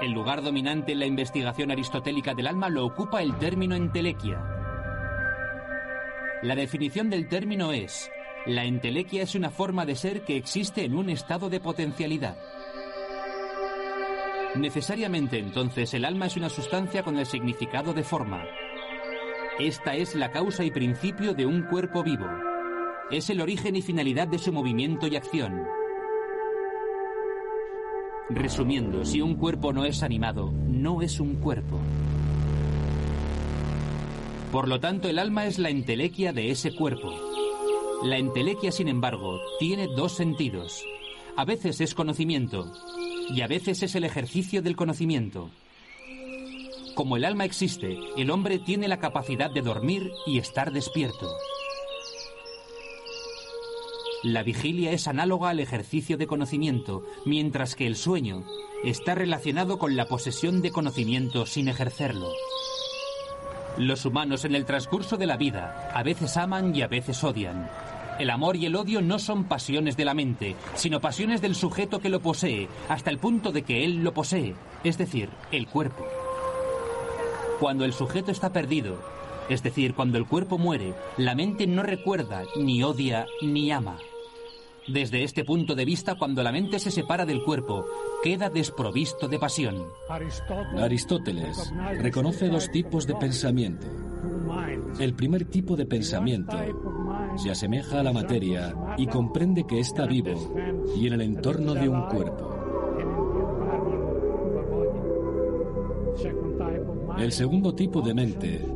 El 0.00 0.10
lugar 0.10 0.42
dominante 0.42 0.90
en 0.90 0.98
la 0.98 1.06
investigación 1.06 1.70
aristotélica 1.70 2.34
del 2.34 2.48
alma 2.48 2.70
lo 2.70 2.84
ocupa 2.84 3.22
el 3.22 3.38
término 3.38 3.76
entelequia. 3.76 4.42
La 6.42 6.56
definición 6.56 7.08
del 7.08 7.28
término 7.28 7.70
es 7.70 8.10
la 8.46 8.64
entelequia 8.64 9.22
es 9.22 9.34
una 9.34 9.50
forma 9.50 9.86
de 9.86 9.94
ser 9.94 10.24
que 10.24 10.36
existe 10.36 10.84
en 10.84 10.96
un 10.96 11.10
estado 11.10 11.48
de 11.48 11.60
potencialidad. 11.60 12.36
Necesariamente 14.56 15.38
entonces 15.38 15.94
el 15.94 16.04
alma 16.04 16.26
es 16.26 16.36
una 16.36 16.48
sustancia 16.48 17.02
con 17.02 17.18
el 17.18 17.26
significado 17.26 17.94
de 17.94 18.02
forma. 18.02 18.44
Esta 19.58 19.94
es 19.94 20.14
la 20.14 20.32
causa 20.32 20.64
y 20.64 20.70
principio 20.70 21.34
de 21.34 21.46
un 21.46 21.62
cuerpo 21.62 22.02
vivo. 22.02 22.26
Es 23.10 23.30
el 23.30 23.40
origen 23.40 23.76
y 23.76 23.82
finalidad 23.82 24.26
de 24.26 24.38
su 24.38 24.52
movimiento 24.52 25.06
y 25.06 25.16
acción. 25.16 25.62
Resumiendo, 28.28 29.04
si 29.04 29.20
un 29.20 29.36
cuerpo 29.36 29.72
no 29.72 29.84
es 29.84 30.02
animado, 30.02 30.50
no 30.52 31.00
es 31.02 31.20
un 31.20 31.36
cuerpo. 31.36 31.78
Por 34.50 34.68
lo 34.68 34.80
tanto, 34.80 35.08
el 35.08 35.18
alma 35.18 35.46
es 35.46 35.58
la 35.58 35.70
entelequia 35.70 36.32
de 36.32 36.50
ese 36.50 36.74
cuerpo. 36.74 37.31
La 38.04 38.18
entelequia, 38.18 38.72
sin 38.72 38.88
embargo, 38.88 39.40
tiene 39.60 39.86
dos 39.86 40.12
sentidos. 40.12 40.84
A 41.36 41.44
veces 41.44 41.80
es 41.80 41.94
conocimiento 41.94 42.72
y 43.30 43.42
a 43.42 43.46
veces 43.46 43.84
es 43.84 43.94
el 43.94 44.02
ejercicio 44.02 44.60
del 44.60 44.74
conocimiento. 44.74 45.50
Como 46.96 47.16
el 47.16 47.24
alma 47.24 47.44
existe, 47.44 47.96
el 48.16 48.30
hombre 48.30 48.58
tiene 48.58 48.88
la 48.88 48.98
capacidad 48.98 49.52
de 49.52 49.62
dormir 49.62 50.10
y 50.26 50.38
estar 50.38 50.72
despierto. 50.72 51.30
La 54.24 54.42
vigilia 54.42 54.90
es 54.90 55.06
análoga 55.06 55.50
al 55.50 55.60
ejercicio 55.60 56.16
de 56.16 56.26
conocimiento, 56.26 57.04
mientras 57.24 57.76
que 57.76 57.86
el 57.86 57.94
sueño 57.94 58.44
está 58.84 59.14
relacionado 59.14 59.78
con 59.78 59.94
la 59.96 60.06
posesión 60.06 60.60
de 60.60 60.72
conocimiento 60.72 61.46
sin 61.46 61.68
ejercerlo. 61.68 62.32
Los 63.78 64.04
humanos 64.04 64.44
en 64.44 64.54
el 64.54 64.66
transcurso 64.66 65.16
de 65.16 65.26
la 65.26 65.36
vida 65.36 65.90
a 65.94 66.02
veces 66.02 66.36
aman 66.36 66.74
y 66.76 66.82
a 66.82 66.88
veces 66.88 67.22
odian. 67.24 67.70
El 68.22 68.30
amor 68.30 68.54
y 68.54 68.66
el 68.66 68.76
odio 68.76 69.02
no 69.02 69.18
son 69.18 69.48
pasiones 69.48 69.96
de 69.96 70.04
la 70.04 70.14
mente, 70.14 70.54
sino 70.76 71.00
pasiones 71.00 71.42
del 71.42 71.56
sujeto 71.56 71.98
que 71.98 72.08
lo 72.08 72.20
posee, 72.20 72.68
hasta 72.88 73.10
el 73.10 73.18
punto 73.18 73.50
de 73.50 73.62
que 73.62 73.84
él 73.84 74.04
lo 74.04 74.14
posee, 74.14 74.54
es 74.84 74.96
decir, 74.96 75.28
el 75.50 75.66
cuerpo. 75.66 76.06
Cuando 77.58 77.84
el 77.84 77.92
sujeto 77.92 78.30
está 78.30 78.52
perdido, 78.52 78.96
es 79.48 79.64
decir, 79.64 79.94
cuando 79.94 80.18
el 80.18 80.26
cuerpo 80.28 80.56
muere, 80.56 80.94
la 81.16 81.34
mente 81.34 81.66
no 81.66 81.82
recuerda, 81.82 82.44
ni 82.54 82.84
odia, 82.84 83.26
ni 83.42 83.72
ama. 83.72 83.98
Desde 84.86 85.24
este 85.24 85.44
punto 85.44 85.74
de 85.74 85.84
vista, 85.84 86.14
cuando 86.14 86.44
la 86.44 86.52
mente 86.52 86.78
se 86.78 86.92
separa 86.92 87.26
del 87.26 87.42
cuerpo, 87.42 87.84
queda 88.22 88.50
desprovisto 88.50 89.26
de 89.26 89.40
pasión. 89.40 89.84
Aristóteles 90.78 91.72
reconoce 91.98 92.48
dos 92.48 92.70
tipos 92.70 93.04
de 93.04 93.16
pensamiento. 93.16 93.88
El 95.00 95.14
primer 95.14 95.44
tipo 95.46 95.74
de 95.74 95.86
pensamiento 95.86 96.56
se 97.36 97.50
asemeja 97.50 98.00
a 98.00 98.02
la 98.02 98.12
materia 98.12 98.74
y 98.96 99.06
comprende 99.06 99.64
que 99.64 99.80
está 99.80 100.06
vivo 100.06 100.54
y 100.96 101.06
en 101.06 101.12
el 101.14 101.22
entorno 101.22 101.74
de 101.74 101.88
un 101.88 102.02
cuerpo. 102.08 102.48
El 107.18 107.32
segundo 107.32 107.74
tipo 107.74 108.00
de 108.00 108.14
mente 108.14 108.66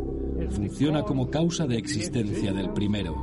funciona 0.51 1.03
como 1.03 1.31
causa 1.31 1.67
de 1.67 1.77
existencia 1.77 2.53
del 2.53 2.71
primero. 2.71 3.15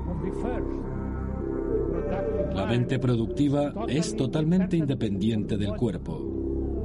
La 2.53 2.65
mente 2.65 2.99
productiva 2.99 3.73
es 3.87 4.15
totalmente 4.15 4.77
independiente 4.77 5.57
del 5.57 5.75
cuerpo. 5.75 6.83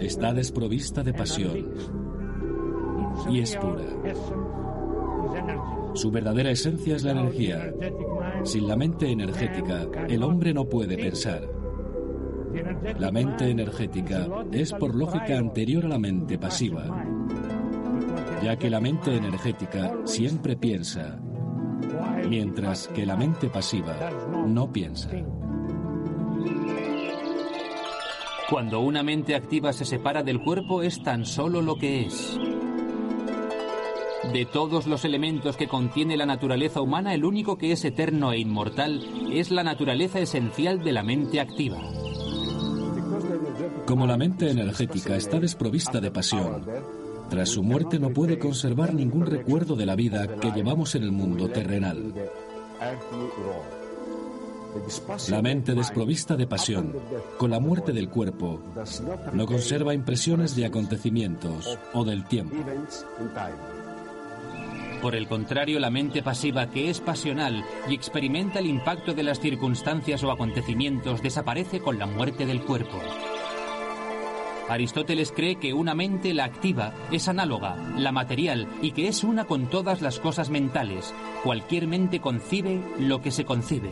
Está 0.00 0.32
desprovista 0.32 1.02
de 1.02 1.14
pasión 1.14 1.74
y 3.30 3.40
es 3.40 3.56
pura. 3.56 3.84
Su 5.94 6.10
verdadera 6.10 6.50
esencia 6.50 6.96
es 6.96 7.02
la 7.02 7.12
energía. 7.12 7.72
Sin 8.44 8.68
la 8.68 8.76
mente 8.76 9.10
energética, 9.10 9.86
el 10.08 10.22
hombre 10.22 10.52
no 10.52 10.64
puede 10.64 10.96
pensar. 10.96 11.48
La 12.98 13.10
mente 13.10 13.50
energética 13.50 14.26
es 14.52 14.72
por 14.72 14.94
lógica 14.94 15.38
anterior 15.38 15.84
a 15.84 15.88
la 15.88 15.98
mente 15.98 16.38
pasiva, 16.38 17.04
ya 18.42 18.56
que 18.56 18.70
la 18.70 18.80
mente 18.80 19.16
energética 19.16 19.92
siempre 20.04 20.56
piensa 20.56 21.18
mientras 22.28 22.88
que 22.88 23.06
la 23.06 23.16
mente 23.16 23.48
pasiva 23.48 23.94
no 24.46 24.72
piensa. 24.72 25.10
Cuando 28.50 28.80
una 28.80 29.02
mente 29.02 29.34
activa 29.34 29.72
se 29.72 29.84
separa 29.84 30.22
del 30.22 30.42
cuerpo 30.42 30.82
es 30.82 31.02
tan 31.02 31.26
solo 31.26 31.60
lo 31.60 31.76
que 31.76 32.06
es. 32.06 32.38
De 34.32 34.44
todos 34.44 34.86
los 34.86 35.04
elementos 35.04 35.56
que 35.56 35.68
contiene 35.68 36.16
la 36.16 36.26
naturaleza 36.26 36.80
humana, 36.80 37.14
el 37.14 37.24
único 37.24 37.56
que 37.56 37.72
es 37.72 37.84
eterno 37.84 38.32
e 38.32 38.38
inmortal 38.38 39.02
es 39.32 39.50
la 39.50 39.64
naturaleza 39.64 40.20
esencial 40.20 40.82
de 40.84 40.92
la 40.92 41.02
mente 41.02 41.40
activa. 41.40 41.78
Como 43.86 44.06
la 44.06 44.16
mente 44.16 44.50
energética 44.50 45.16
está 45.16 45.40
desprovista 45.40 46.00
de 46.00 46.10
pasión, 46.10 46.62
tras 47.30 47.48
su 47.48 47.62
muerte 47.62 47.98
no 47.98 48.10
puede 48.10 48.38
conservar 48.38 48.94
ningún 48.94 49.26
recuerdo 49.26 49.76
de 49.76 49.86
la 49.86 49.96
vida 49.96 50.26
que 50.36 50.50
llevamos 50.50 50.94
en 50.94 51.02
el 51.04 51.12
mundo 51.12 51.48
terrenal. 51.48 52.12
La 55.28 55.42
mente 55.42 55.74
desprovista 55.74 56.36
de 56.36 56.46
pasión, 56.46 56.94
con 57.38 57.50
la 57.50 57.58
muerte 57.58 57.92
del 57.92 58.08
cuerpo, 58.08 58.60
no 59.32 59.46
conserva 59.46 59.94
impresiones 59.94 60.54
de 60.54 60.66
acontecimientos 60.66 61.78
o 61.94 62.04
del 62.04 62.24
tiempo. 62.24 62.56
Por 65.02 65.14
el 65.14 65.28
contrario, 65.28 65.78
la 65.78 65.90
mente 65.90 66.22
pasiva, 66.22 66.70
que 66.70 66.90
es 66.90 67.00
pasional 67.00 67.64
y 67.88 67.94
experimenta 67.94 68.58
el 68.58 68.66
impacto 68.66 69.14
de 69.14 69.22
las 69.22 69.38
circunstancias 69.38 70.24
o 70.24 70.32
acontecimientos, 70.32 71.22
desaparece 71.22 71.80
con 71.80 71.98
la 71.98 72.06
muerte 72.06 72.46
del 72.46 72.62
cuerpo. 72.62 72.98
Aristóteles 74.68 75.32
cree 75.32 75.56
que 75.56 75.72
una 75.72 75.94
mente, 75.94 76.34
la 76.34 76.44
activa, 76.44 76.92
es 77.10 77.28
análoga, 77.28 77.76
la 77.96 78.12
material, 78.12 78.68
y 78.82 78.90
que 78.90 79.08
es 79.08 79.24
una 79.24 79.44
con 79.44 79.70
todas 79.70 80.02
las 80.02 80.18
cosas 80.18 80.50
mentales. 80.50 81.14
Cualquier 81.42 81.86
mente 81.86 82.20
concibe 82.20 82.82
lo 82.98 83.22
que 83.22 83.30
se 83.30 83.44
concibe. 83.44 83.90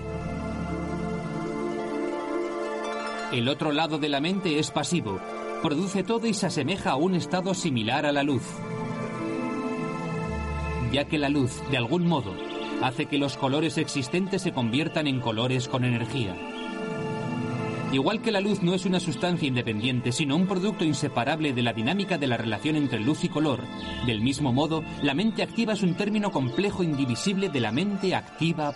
El 3.32 3.48
otro 3.48 3.72
lado 3.72 3.98
de 3.98 4.08
la 4.08 4.20
mente 4.20 4.58
es 4.58 4.70
pasivo, 4.70 5.18
produce 5.62 6.02
todo 6.02 6.26
y 6.26 6.34
se 6.34 6.46
asemeja 6.46 6.90
a 6.90 6.96
un 6.96 7.14
estado 7.14 7.54
similar 7.54 8.06
a 8.06 8.12
la 8.12 8.22
luz. 8.22 8.42
Ya 10.92 11.04
que 11.04 11.18
la 11.18 11.28
luz, 11.28 11.62
de 11.70 11.76
algún 11.76 12.06
modo, 12.06 12.34
hace 12.82 13.06
que 13.06 13.18
los 13.18 13.36
colores 13.36 13.78
existentes 13.78 14.42
se 14.42 14.52
conviertan 14.52 15.06
en 15.06 15.20
colores 15.20 15.68
con 15.68 15.84
energía. 15.84 16.34
Igual 17.92 18.20
que 18.20 18.32
la 18.32 18.40
luz 18.40 18.62
no 18.62 18.74
es 18.74 18.84
una 18.84 19.00
sustancia 19.00 19.46
independiente, 19.46 20.10
sino 20.12 20.36
un 20.36 20.46
producto 20.46 20.84
inseparable 20.84 21.52
de 21.52 21.62
la 21.62 21.72
dinámica 21.72 22.18
de 22.18 22.26
la 22.26 22.36
relación 22.36 22.76
entre 22.76 23.00
luz 23.00 23.24
y 23.24 23.28
color, 23.28 23.62
del 24.06 24.20
mismo 24.20 24.52
modo, 24.52 24.82
la 25.02 25.14
mente 25.14 25.42
activa 25.42 25.72
es 25.72 25.82
un 25.82 25.94
término 25.94 26.30
complejo 26.32 26.82
indivisible 26.82 27.48
de 27.48 27.60
la 27.60 27.72
mente 27.72 28.14
activa 28.14 28.72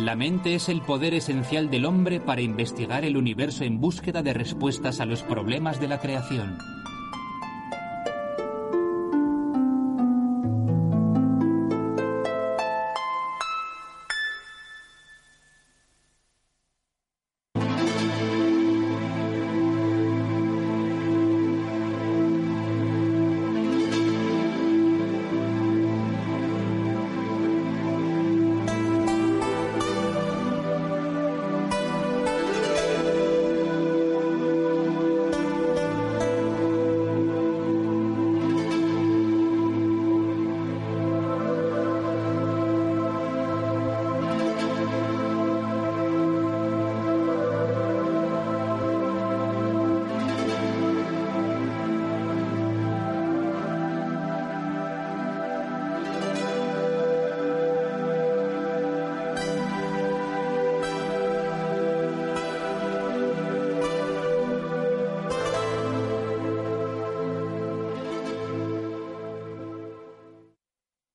La 0.00 0.16
mente 0.16 0.54
es 0.54 0.70
el 0.70 0.80
poder 0.80 1.12
esencial 1.12 1.68
del 1.68 1.84
hombre 1.84 2.20
para 2.20 2.40
investigar 2.40 3.04
el 3.04 3.18
universo 3.18 3.64
en 3.64 3.80
búsqueda 3.80 4.22
de 4.22 4.32
respuestas 4.32 4.98
a 4.98 5.04
los 5.04 5.22
problemas 5.22 5.78
de 5.78 5.88
la 5.88 6.00
creación. 6.00 6.56